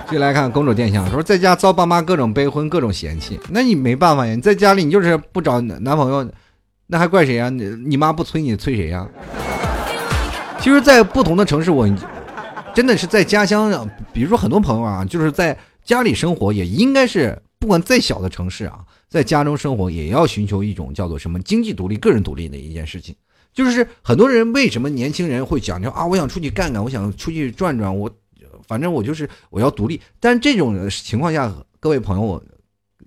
[0.09, 4.33] 继续来看公主殿下说，在家遭爸妈各种背婚，各种嫌弃，那你没办法呀。
[4.33, 6.25] 你在家里，你就是不找男朋友，
[6.85, 7.49] 那还怪谁呀？
[7.49, 9.05] 你你妈不催你，催谁呀？
[10.61, 11.85] 其实，在不同的城市，我
[12.73, 18.79] 真的是在家乡，比如说很多朋友啊，就是在家里生活，也应该是不管再小的城市啊，
[19.09, 23.13] 在家中生活，也要寻求一种叫做什么经济独立、个人独立的一件事情。
[23.53, 26.05] 就是很多人为什么年轻人会讲究啊？
[26.05, 28.09] 我想出去干干，我想出去转转，我。
[28.65, 30.01] 反正我就是我要独立。
[30.19, 32.41] 但这种情况下，各位朋友，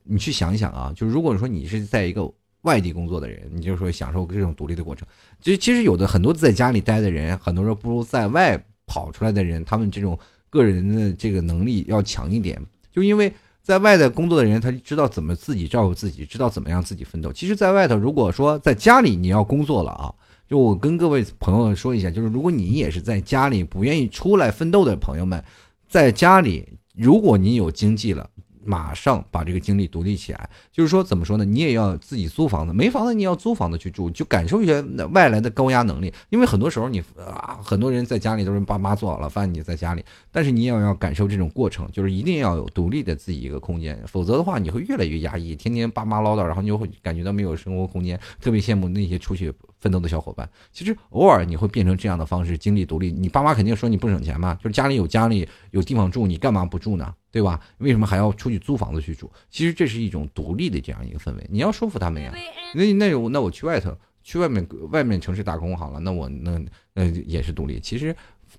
[0.05, 2.31] 你去想一想啊，就是如果说你是在一个
[2.63, 5.09] 外地工作的人，你就说享受这种独立的过程。
[5.41, 12.61] 其实其实有的很多在家里待的人，很多时候不如在外跑出来的人，他们这种个人的这个能力要强一点，
[12.93, 13.33] 就因为。
[13.63, 17.31] 在外的工作的人，他知道怎么自己照顾自己，知道怎么样自己奋斗。
[17.31, 20.13] 其实，在外头，如果说在家里你要工作了啊，
[20.51, 25.41] 就我跟各位朋友说一下，就是如果你也是在家里不愿意出来奋斗的朋友们，
[25.89, 28.29] 在家里，如果你有经济了。
[28.63, 31.45] 马上把这个精力独立起来，就是说怎么说呢？
[31.47, 36.13] 你也要自己租房子，没房子你要租房子去住，就感受一下外来的高压能力。
[36.29, 49.51] 因为很多时候你啊，很多人在家里都是爸妈做好了饭，你在家里，但是你也要感受这种过程，就是一定要有独立的自己一个空间，否则的话你会越来越压抑，天天爸妈唠叨，然后你就会感觉到没有生活空间，特别羡慕那些出去
[49.81, 50.49] 奋斗的小伙伴。
[50.71, 53.11] 其实偶尔你会变成这样的方式，精力独立。
[53.11, 57.15] 你爸妈肯定说你不省钱嘛，就是家里有家里有地方住，你干嘛不住呢？
[57.33, 57.61] 对吧？
[57.79, 59.31] 为什么还要出去租房子去住？
[59.51, 61.47] 其实这是一种独立的这样一个氛围。
[61.49, 62.33] 你要说服他们呀，
[62.75, 66.61] 那那那我去外头，去外面外面城市打工好了，那我那
[66.93, 67.79] 那也是独立。
[67.79, 68.15] 其实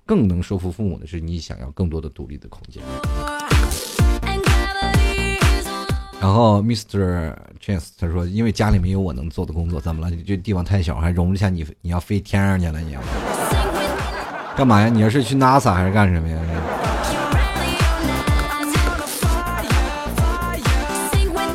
[0.06, 2.82] 更能说服父母的是，你想要更多的独立的空间。
[6.22, 7.34] 然后，Mr.
[7.60, 10.16] Chance 他说，因为家里没有我能做的工作，怎么了？
[10.24, 11.66] 这地方太小，还容不下你？
[11.80, 12.80] 你要飞天上去了？
[12.80, 13.00] 你要
[14.56, 14.88] 干嘛呀？
[14.88, 16.38] 你要是去 NASA 还是干什么呀？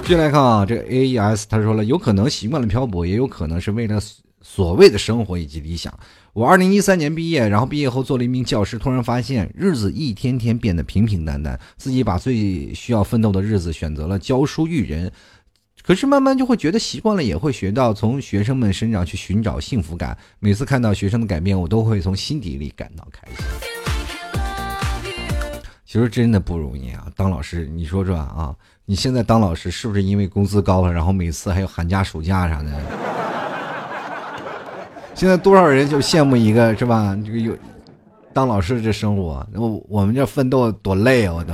[0.01, 4.01] 继续来看啊，这 A E S 他说了，有可能习惯了漂泊，也有可能是为了
[4.41, 5.97] 所谓的生活以及理想。
[6.37, 15.11] 我二零一三年毕业，然后毕业后做了一名教师，突然发现日子一天天变得平平淡淡，自己把最需要奋斗的日子选择了教书育人。
[15.81, 20.15] 可是慢慢就会觉得习惯了，也会学到从学生们身上去寻找幸福感。
[20.37, 23.37] 每次看到学生的改变，我都会从心底里感到开心。
[25.87, 28.55] 其实真的不容易啊，当老师，你说说啊。
[28.85, 33.06] 你现在当老师是不是因为工资高了，然后每次还有寒假、暑假啥的？
[35.17, 37.17] 现在多少人就羡慕一个是吧？
[37.25, 37.51] 这个有
[38.33, 41.33] 当老师这生活，我我们这奋斗多累啊！
[41.33, 41.53] 我都。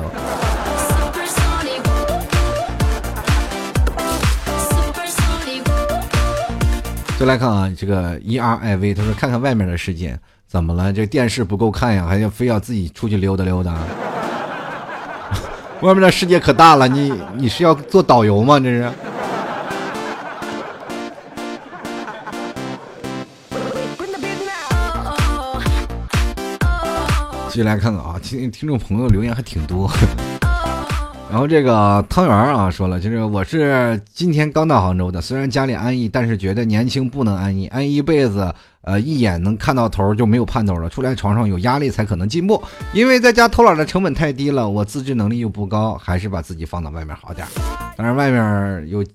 [7.18, 10.92] 再来看啊，这个 E R I V，他说看看外面的世界，怎么了？
[10.92, 13.78] 这电视不够看呀，还要非要自己出去溜达溜达。
[15.80, 18.60] 外面的世界可大了，你你是要做导游吗？
[18.60, 18.92] 这是。
[27.54, 29.88] 继续来看看啊，听听众朋友留言还挺多。
[31.30, 38.52] 然后这个汤圆啊说了，就是我是今天刚到杭州的，虽然家里安逸，但是觉得年轻不能安逸，安逸一辈子。
[38.82, 40.90] 呃，一眼能看到头就没有盼头了。
[40.90, 42.60] 出来床上有压力才可能进步，
[42.92, 47.46] 因为在家偷懒的成本太低了，我自制能力又不高，还是把自己放到外面好点。
[47.96, 49.06] 当然，外面有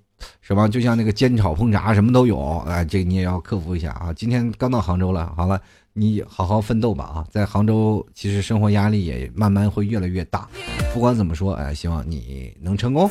[0.40, 4.12] 什么，就像那个煎炒烹炸什么都有，哎，这你也要克服一下啊。
[4.14, 5.60] 今天刚到杭州了，好了，
[5.98, 7.26] 你好好奋斗吧啊！
[7.28, 10.48] 在杭州，其实生活压力也慢慢会越来越大。
[10.94, 13.10] 不管怎么说，哎，希望你能成功。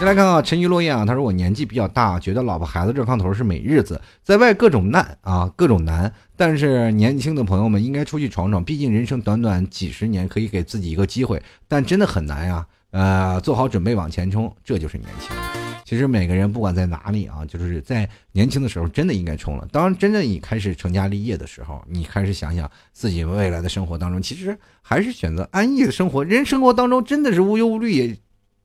[0.00, 6.10] 再来看啊，沉鱼落雁啊，他说我年纪比较大，觉得老婆孩子热炕头是美日子，在外各种难啊，各种难。
[6.36, 12.66] 但是年轻的朋友们应该出去闯闯，毕竟人生短短几十年，可以给自己一个机会，但真的很难呀。
[12.96, 15.36] 呃，做好准备往前冲，这就是年轻。
[15.84, 19.68] 其实每个人不管在哪里啊，就是在年轻的时候真的应该冲了。
[19.70, 26.24] 当真正你开始成家立业的时候，你开始想想自己未来的生活当中，其实还是选择安逸的生活。
[26.24, 28.16] 人生活当中真的是无忧无虑也。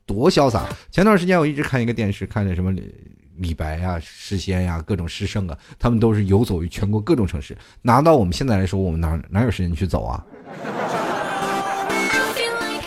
[0.06, 0.66] 多潇洒！
[0.90, 2.94] 前段时间我一直看一个电视，看着什么李
[3.38, 7.56] 李白呀、诗仙呀、各种诗圣啊，他们都是游走于全国各种城市。
[7.82, 10.26] 拿到我们现在来说，我们哪哪有时间去走啊？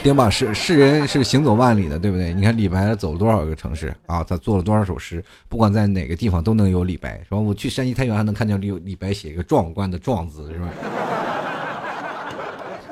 [0.05, 0.29] 对吧？
[0.29, 2.35] 是世人是行走万里的，对不对？
[2.35, 4.23] 你看李白走了多少个城市啊？
[4.23, 5.25] 他做了多少首诗？
[5.49, 7.39] 不管在哪个地方都能有李白，是吧？
[7.39, 10.69] 我去山西太原还能看见李李白写一个壮观的“壮”字，是吧？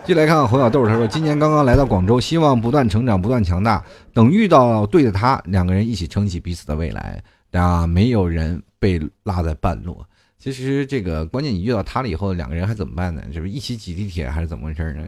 [0.04, 3.84] 继续来看侯小豆，他说：“今年刚刚来到广州，希望不断成长，不断强大。
[4.14, 7.22] 等遇到对的他，两个人一起撑起彼此的未来。
[7.52, 10.02] 啊，没有人被落在半路。
[10.38, 13.22] 其实这个关键，你遇到他了以后，两个人还怎么办呢？
[13.32, 15.02] 就是一起挤地铁，还是怎么回事呢？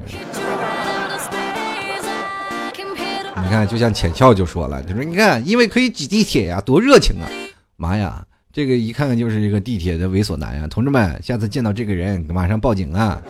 [3.42, 7.28] 你看，就像浅笑就说了，他说你看，因为可以挤地铁呀，多热情啊！
[7.76, 10.66] 妈呀，这个一看看就是一个地铁的猥琐男呀！
[10.68, 13.20] 同志们，下次见到这个人，马上报警啊！”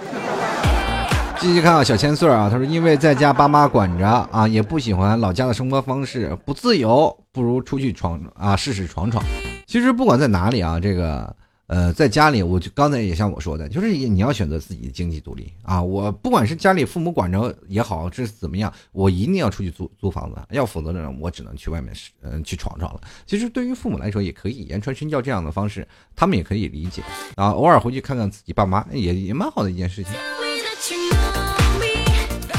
[1.40, 9.22] 继续看啊，小千岁啊，他说：“因为在家爸妈管着啊，也不喜欢老家的生活方式，不自由，不如出去闯啊，试试闯闯。
[9.66, 11.34] 其实不管在哪里啊，这个
[11.66, 15.82] 呃，在家里，我就刚才也像我说的，就是你要选择自己的经济独立啊。
[15.82, 23.00] 我不管是家里父母管着也好，这是怎么样，我一定要出去租租房子，要否则呢，我只能去外面嗯去闯闯了。
[23.26, 27.02] 其实对于父母来说，也可以言传身教这样的方式，他们也可以理解
[27.34, 27.48] 啊。
[27.50, 30.12] 偶尔回去看看自己爸妈，也也蛮好的一件事情。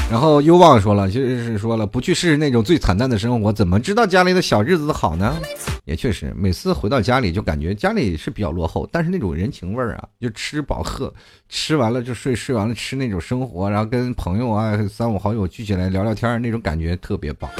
[0.08, 5.36] 然后优望说了，就是说了，不去试试那种最惨淡的生活，怎么知道家里的小日子好呢？
[5.84, 11.12] 也确实，每次回到家里就感觉家里是比较落后，但是那种人情味儿啊，就吃饱喝，
[11.48, 17.50] 吃完了就睡，睡完了吃那种生活，然后跟朋友啊三五好友聚起来聊聊天那种感觉特别棒。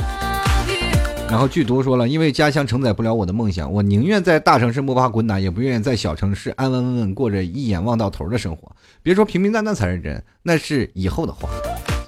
[1.28, 8.70] 然后剧毒说了，因为家乡承载不了我的梦想，我宁愿在大城市摸爬滚打，也不愿意在小城市安安稳稳过着一眼望到头的生活。
[9.02, 11.48] 别说平平淡淡才是真，那是以后的话。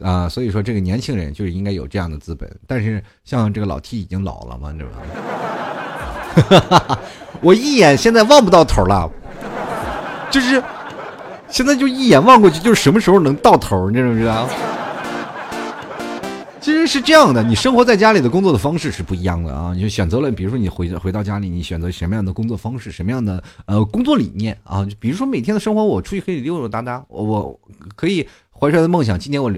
[0.02, 4.90] 啊，所以说这个年轻人就是应该有这样的资本，但是像这个老 T 已经老了嘛，知吧？
[7.42, 9.10] 我一眼现在望不到头了，
[10.30, 10.62] 就是
[11.48, 14.48] 现在就一眼望过去，就是什么时候能到头，你知不知道？
[16.60, 24.86] 其实是这样的，你生活在家里的工作的方式是不一样的啊，你就选择了，比如说你回回到家里，你选择什么样的工作方式，什么样的呃工作理念啊？
[25.00, 27.60] 比如说每天的生活，我出去可以溜溜达达，我我
[27.96, 29.50] 可以怀揣的梦想，今年我。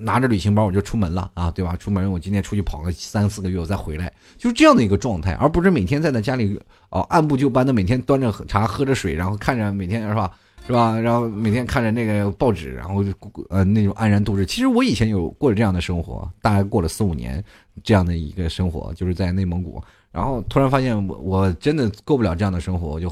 [0.00, 1.76] 拿着旅行包我就出门了啊，对吧？
[1.76, 6.58] 出门我今天出去跑个三四个月，我再回来，就是这样的一个状态，而不是每天在那家里
[6.90, 10.32] 哦按部就班的每天端着茶喝着水，然后看着每天是吧
[10.66, 13.12] 是吧，然后每天看着那个报纸，然后就
[13.50, 14.46] 呃那种安然度日。
[14.46, 17.42] 其实我以前有过这样的生活，大概过了四五年
[17.84, 23.08] 这样的一个生活，就是在内蒙古，然后突然发现我我真的过不了这样的生活，我就。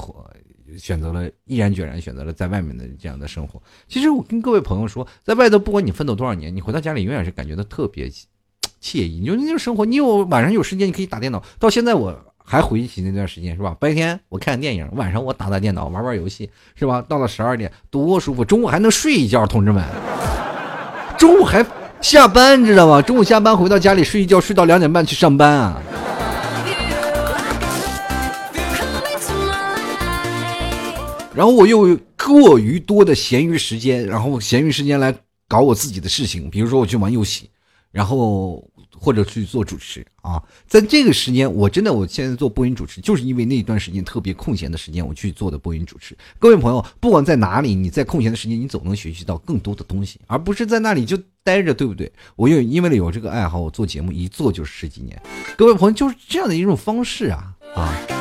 [0.77, 3.61] 选择了毅然决然选择了在外面的这样的生活。
[3.87, 8.09] 其实我跟各位朋友说，在外头不管你奋斗多少年，你回到家里永远是感觉到特别
[8.81, 9.19] 惬意。
[9.19, 11.43] 你就那种生活，你有晚上有时间，你可以打电脑。
[11.59, 13.75] 到现在我还回忆起那段时间，是吧？
[13.79, 17.01] 白天我看电影，晚上我打打电脑，玩玩游戏，是吧？
[17.01, 19.83] 到了十二点多舒服，中午还能睡一觉，同志们。
[21.17, 21.65] 中午还
[22.01, 23.01] 下班，你知道吗？
[23.01, 25.81] 中午下班回到家里睡一觉，睡到两点半去上班啊。
[31.33, 35.15] 然后我又过于多的闲余时间，然后闲余时间来
[35.47, 37.49] 搞我自己的事情，比如说我去玩游戏，
[37.89, 38.61] 然后
[38.99, 40.43] 或者去做主持啊。
[40.67, 46.17] 在这个时间，我真的我现在做播音主持，就是因为那一段时间特别空闲的时间，我去做的播音主持。
[46.37, 52.11] 各位朋友，不管在哪里，你在空闲的时间，你总能学习到更多的东西，而不是在那里就待着，对不对？
[52.35, 55.17] 我又因为了有这个爱好，我做节目一做就是十几年。
[55.57, 58.20] 各位朋友，就是这样的一种方式啊啊。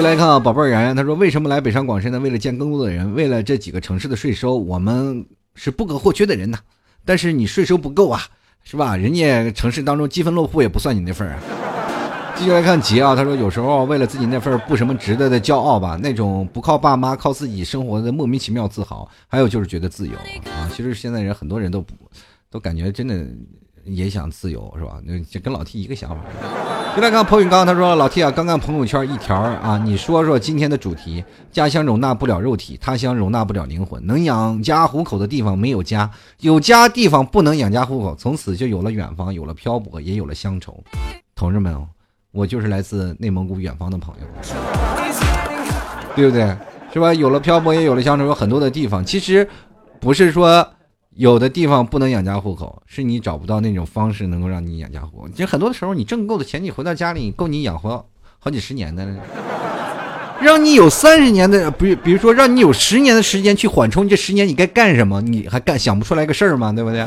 [0.00, 2.18] 就来看啊，宝贝儿圆圆，他说：“为什么来北上广深呢？
[2.18, 6.58] 为了见更多的人，为了这几个城市的税收，我们是不可或缺的人呐。
[7.04, 8.22] 但是你税收不够啊，
[8.64, 8.96] 是吧？
[8.96, 12.32] 人家城市当中积分落户也不算你那份儿啊。
[12.34, 20.14] ”继续来看杰啊，他说：“有时候为了自己那份不什么值得的骄傲吧，那种不靠爸妈靠自己生活的莫名其妙自豪，还有就是觉得自由
[20.50, 20.66] 啊。
[20.74, 21.92] 其实现在人很多人都不
[22.50, 23.22] 都感觉真的。”
[23.84, 24.98] 也想自由是吧？
[25.04, 26.16] 那就跟老 T 一个想法。
[26.96, 34.04] 就来看彭宇刚，他说：“老 T 啊，刚刚朋友圈一条啊，你说说今天的主题：家乡容纳不了肉体，他乡容纳不了灵魂。
[34.04, 36.10] 能养家糊口的地方没有家，
[36.40, 38.16] 有家地方不能养家糊口。
[38.16, 40.82] 从此就有了远方，有了漂泊，也有了乡愁。
[41.36, 41.80] 同志们，
[42.32, 44.26] 我就是来自内蒙古远方的朋友，
[46.16, 46.56] 对不对？
[46.92, 47.14] 是吧？
[47.14, 49.48] 有了漂泊，也有了乡愁，有很多的地方，其实
[50.00, 50.68] 不是说。”
[51.20, 55.28] 有的地方不能养家糊口，是你找不到那种方式能够让你养家糊口。
[55.28, 58.02] 其实很多的时候，你挣够的钱，你回到家里够你养活
[58.38, 59.06] 好几十年的。
[60.40, 65.20] 让你有三十年的，不，比如说让你有十年的时间去缓冲，这十年你该干什么？
[65.20, 66.72] 你还干想不出来个事儿吗？
[66.72, 67.04] 对不对？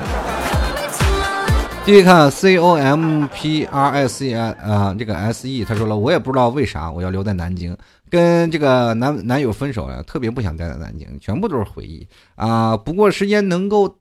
[1.84, 7.76] 继续看 C O M P R I C I 啊，这个 S E，他说了，我也不知道为啥我要留在南京。
[8.12, 12.78] 跟这个男男友分手呀，特别不想待在南京，全部都是回忆啊。
[12.78, 13.98] 不过时间能够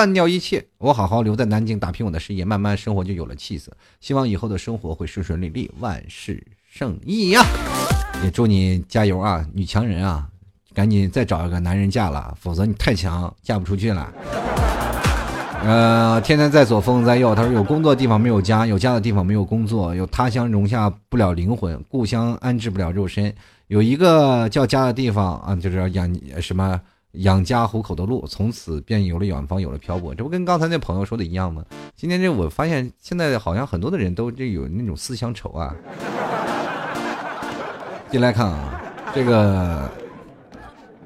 [0.00, 3.70] 淡掉一切，我好好留在南京打拼我的事业，慢慢生活就有了气色。
[4.00, 7.42] 希望以后的生活会顺顺利利，万事胜意呀！
[8.24, 10.26] 也祝你加油啊，女强人啊，
[10.72, 14.10] 赶紧再找一个男人嫁了，否则你太强，嫁不出去了。
[15.64, 17.34] 呃，天天在左，风在右。
[17.34, 23.34] 他说：“有工作的地方没有家，有家的地方没有工作，有他乡容下不了灵魂，故乡安置不了肉身。
[23.66, 26.80] 有一个叫家的地方啊，就是养什么
[27.12, 30.14] 养家糊口的路，从此便有了远方，有了漂泊。
[30.14, 31.64] 这不跟刚才那朋友说的一样吗？
[31.96, 35.74] 今天这我发现，现在好像很多的人都这有那种思乡愁啊。
[38.10, 38.80] 进来看啊，
[39.14, 39.90] 这个。”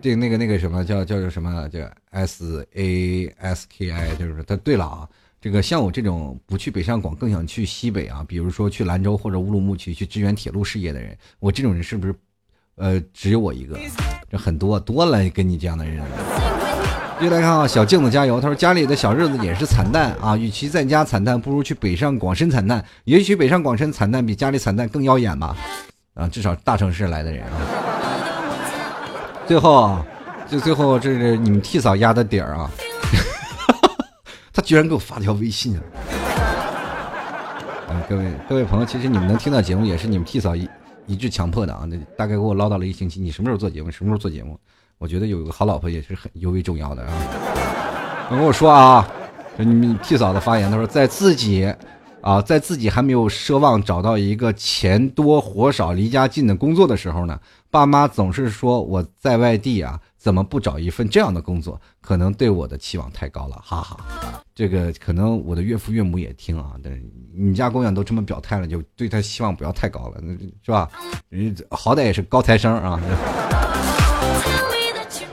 [0.04, 1.80] 这个那个那个什么叫叫做什么叫
[2.10, 5.08] S A S K I，就是他对了啊，
[5.40, 12.14] 这个像我这种不去北上广更想去西北啊，比如说去兰州或者乌鲁木齐去支援铁路事业的人，我这种人是不是，
[12.76, 13.78] 呃，只有我一个？
[14.30, 16.02] 这很多多了，跟你这样的人。
[17.20, 18.40] 又来看啊，小镜子加油！
[18.40, 22.84] 他说家里的小日子也是惨淡啊，与其在家惨淡，不如去北上广深惨淡。
[23.04, 25.56] 也许北上广深惨淡比家里惨淡更耀眼吧？
[26.14, 27.52] 啊，至少大城市来的人啊。
[29.46, 30.04] 最后啊，
[30.50, 32.68] 就最后这是你们替嫂压的底儿啊。
[34.52, 35.82] 他居然给我发条微信啊！
[37.90, 40.68] 嗯，各位各位朋友，其实你们能听到节目也是你们替嫂一
[41.06, 41.86] 一致强迫的啊。
[41.88, 43.90] 那大概给我唠叨了一星期，你什么时候做节目？
[43.90, 44.58] 什么时候做节目？
[44.98, 48.28] 我觉得有个好老婆也是很尤为重要的啊！
[48.30, 49.06] 跟我说啊，
[49.58, 51.70] 你们替嫂的发言，他说在自己
[52.20, 57.38] 啊，在自己还没有奢望找到一个钱多活少、离家近的工作的时候呢，
[57.74, 61.80] 爸妈总是说我在外地啊，怎么不找一份这样的工作？
[62.00, 63.96] 可能对我的期望太高了，哈哈。
[64.54, 67.02] 这个可能我的岳父岳母也听啊，但是
[67.36, 70.20] 你家姑娘都这么表态了，就对她希望不要太高了，
[70.62, 70.88] 是吧？
[71.30, 73.00] 人好歹也是高材生啊。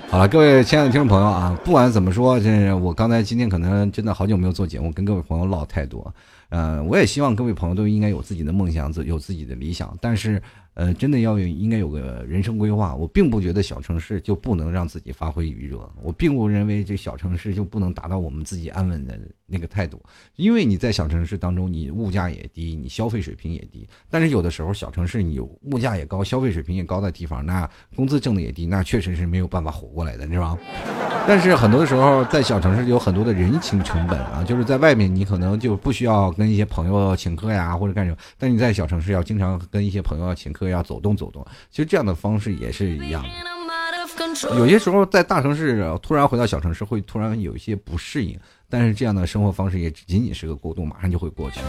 [0.10, 6.12] 好了，各位亲爱的听众朋友啊，不管怎么说，这我刚才今天可能真的好久没有做节目，跟各位朋友唠太多。
[6.50, 10.42] 呃，我也希望各位朋友都应该有自己的梦想，有自己的理想，但是。
[10.82, 12.96] 呃，真的要有应该有个人生规划。
[12.96, 19.16] 我并不觉得小城市就不能让自己发挥余热，我并不认为这小城市就不能达到我们自己安稳的
[19.46, 20.02] 那个态度。
[20.38, 23.88] 因为你在小城市当中，你物价也低，你消费水平也低。
[24.10, 30.58] 但是有的时候，小城市你物价也高，消费水平也高的地方，那工资挣的也低，那确实是没有办法活过来的，是吧？
[31.28, 40.71] 但是很多的时候，在小城市有很多的人情成本啊，就是在外面你可能就不需要跟一些朋友请客呀，或者干什么，但你在小城市要经常跟一些朋友要请客。
[40.72, 43.30] 要走动走动，其实这样的方式也是一样的。
[44.58, 51.60] 有些时候在大城市突然回到小城市，会突然有一些不适应，但是这样的生活方式也仅仅是个过渡，马上就会过去。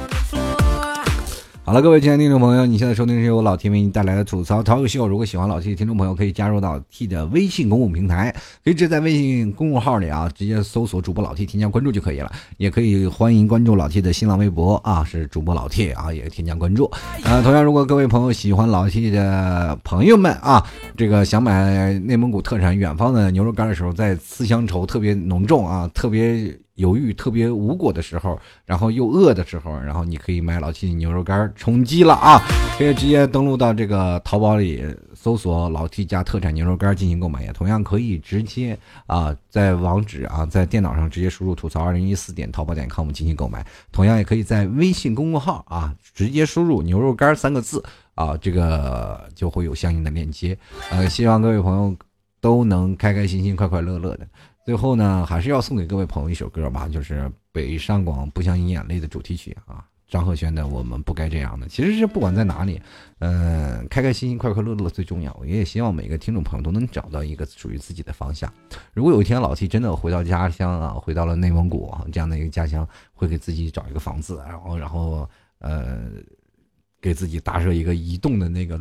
[1.64, 5.06] 好了，各位亲爱的听众朋友，你现在收听是由老 T 为你带来的吐槽淘口秀。
[5.06, 8.34] 如果喜欢老 T 的听众朋友，可以加入到 T 的微信公共平台，
[8.64, 12.32] 可以直接在微信公众号里啊，直接搜索主播老 T，添加关注就可以了。
[12.56, 16.90] 也可以欢迎关注老 T 的新浪微博啊，是主播老 T 啊，也添加关注。
[17.22, 26.58] 呃，同样，如果各位朋友喜欢老 T 的朋友们啊，这个想买内蒙古特产远方的牛肉干的时候，在思乡愁特别浓重啊，特别。
[26.76, 32.40] 犹豫特别无果的时候，然后又饿的时候，然后你可以买老 T 牛肉干充饥了啊！
[32.78, 34.82] 可以直接登录到这个淘宝里
[35.14, 50.56] 搜索老 T 家特产牛肉干进行购买，也同样可以直接啊在网址啊在电脑上直接输入吐槽二零一四点淘宝点 com 进行购买，同样也可以在微信公众号啊直接输入牛肉干三个字啊，这个就会有相应的链接。
[50.90, 51.94] 呃，希望各位朋友
[52.40, 54.26] 都能开开心心、快快乐乐的。
[54.64, 61.66] 最后呢，还是要送给各位朋友一首歌吧，就是《北上广不想饮眼泪》的主题曲啊，张赫宣的《我们不该这样的》。
[61.68, 62.80] 其实是不管在哪里，
[63.18, 65.36] 嗯，开开心心、快快乐乐最重要。
[65.40, 68.52] 我也希望每个听众朋友都能找到一个属于自己的方向。
[68.94, 76.02] 如果有一天老 T 真的回到家乡啊，回到了内蒙古这样的一个家乡，会给自己找一个房子，然后，然后，呃，
[77.00, 78.80] 给自己搭设一个移动的那个。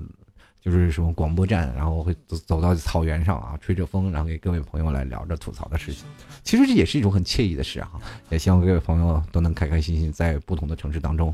[0.62, 6.06] 就是什么广播站，然后会走走到草原上啊，吹着风，然后给各位朋友来聊着吐槽的事情。
[6.44, 7.90] 其实这也是一种很惬意的事啊，
[8.30, 11.34] 也希望各位朋友都能开开心心在不同的城市当中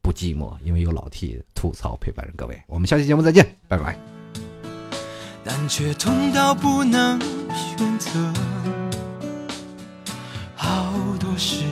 [0.00, 2.62] 不寂寞，因为有老 T 吐槽陪伴着各位。
[2.68, 3.98] 我们下期节目再见，拜拜。
[5.42, 7.18] 但却痛到不能
[7.52, 8.32] 选择，
[10.54, 11.64] 好多事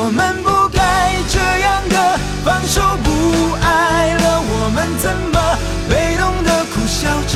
[0.00, 3.10] 我们不该这样的放手不
[3.60, 5.58] 爱了，我们怎么
[5.90, 7.34] 被动的苦笑着？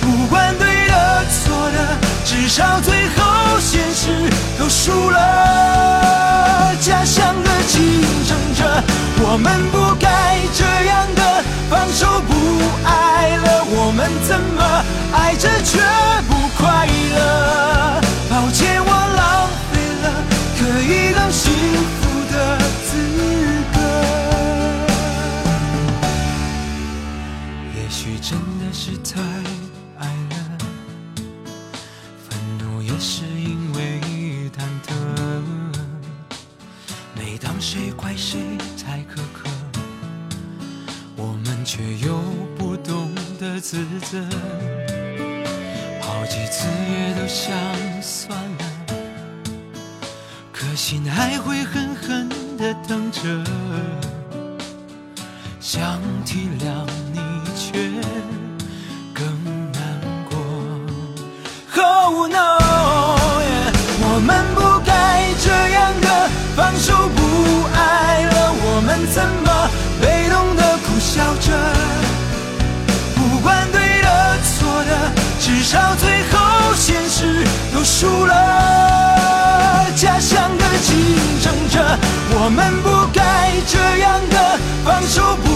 [0.00, 6.74] 不管对的错的，至少最后现实都输了。
[6.80, 8.82] 家乡的竞争者，
[9.20, 12.32] 我们不该这样的放手不
[12.88, 14.82] 爱了，我们怎么
[15.12, 15.78] 爱着却
[16.26, 18.00] 不快乐？
[18.30, 18.82] 抱歉，
[21.36, 22.96] 幸福的资
[23.74, 23.78] 格，
[27.74, 29.20] 也许真的是太
[29.98, 30.36] 爱了，
[32.26, 34.00] 愤怒也是因为
[34.50, 34.94] 忐忑。
[37.14, 39.50] 每当谁怪谁太苛刻，
[41.16, 42.18] 我们却又
[42.56, 44.24] 不懂得自责，
[46.00, 47.54] 好几次也都想
[48.00, 48.75] 算了。
[50.58, 53.20] 可心还会狠狠的疼着。
[55.60, 57.20] 想体谅你
[57.54, 57.78] 却
[59.12, 59.26] 更
[59.70, 59.82] 难
[60.30, 60.38] 过。
[61.84, 62.58] Oh no
[64.00, 67.20] 我们不该这样的放手不
[67.76, 69.68] 爱了我们怎么
[70.00, 71.52] 被动的苦笑着？
[73.14, 77.44] 不管对的错的至少最后现实
[77.74, 79.35] 都输了。
[79.96, 80.94] 假想的竞
[81.40, 81.80] 争者，
[82.38, 84.58] 我们不该这样的。
[84.84, 85.48] 放手不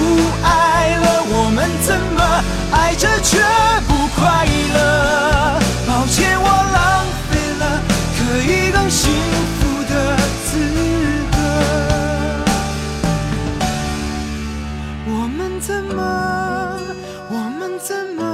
[0.43, 3.39] 爱了，我们怎么爱着却
[3.87, 5.61] 不快乐？
[5.87, 7.83] 抱歉，我浪费了
[8.17, 8.19] 可
[8.51, 9.13] 以更幸
[9.61, 9.61] 福
[9.93, 10.17] 的
[10.47, 10.57] 资
[11.33, 11.37] 格。
[15.05, 16.01] 我们怎么？
[17.29, 18.25] 我们怎么？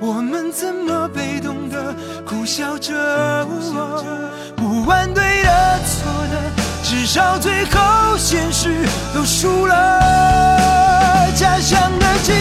[0.00, 3.46] 我们怎么被动的苦笑着？
[4.80, 6.40] 不管对的错的
[6.82, 8.74] 至少最后现实
[9.14, 11.28] 都输了。
[11.34, 12.34] 家乡的景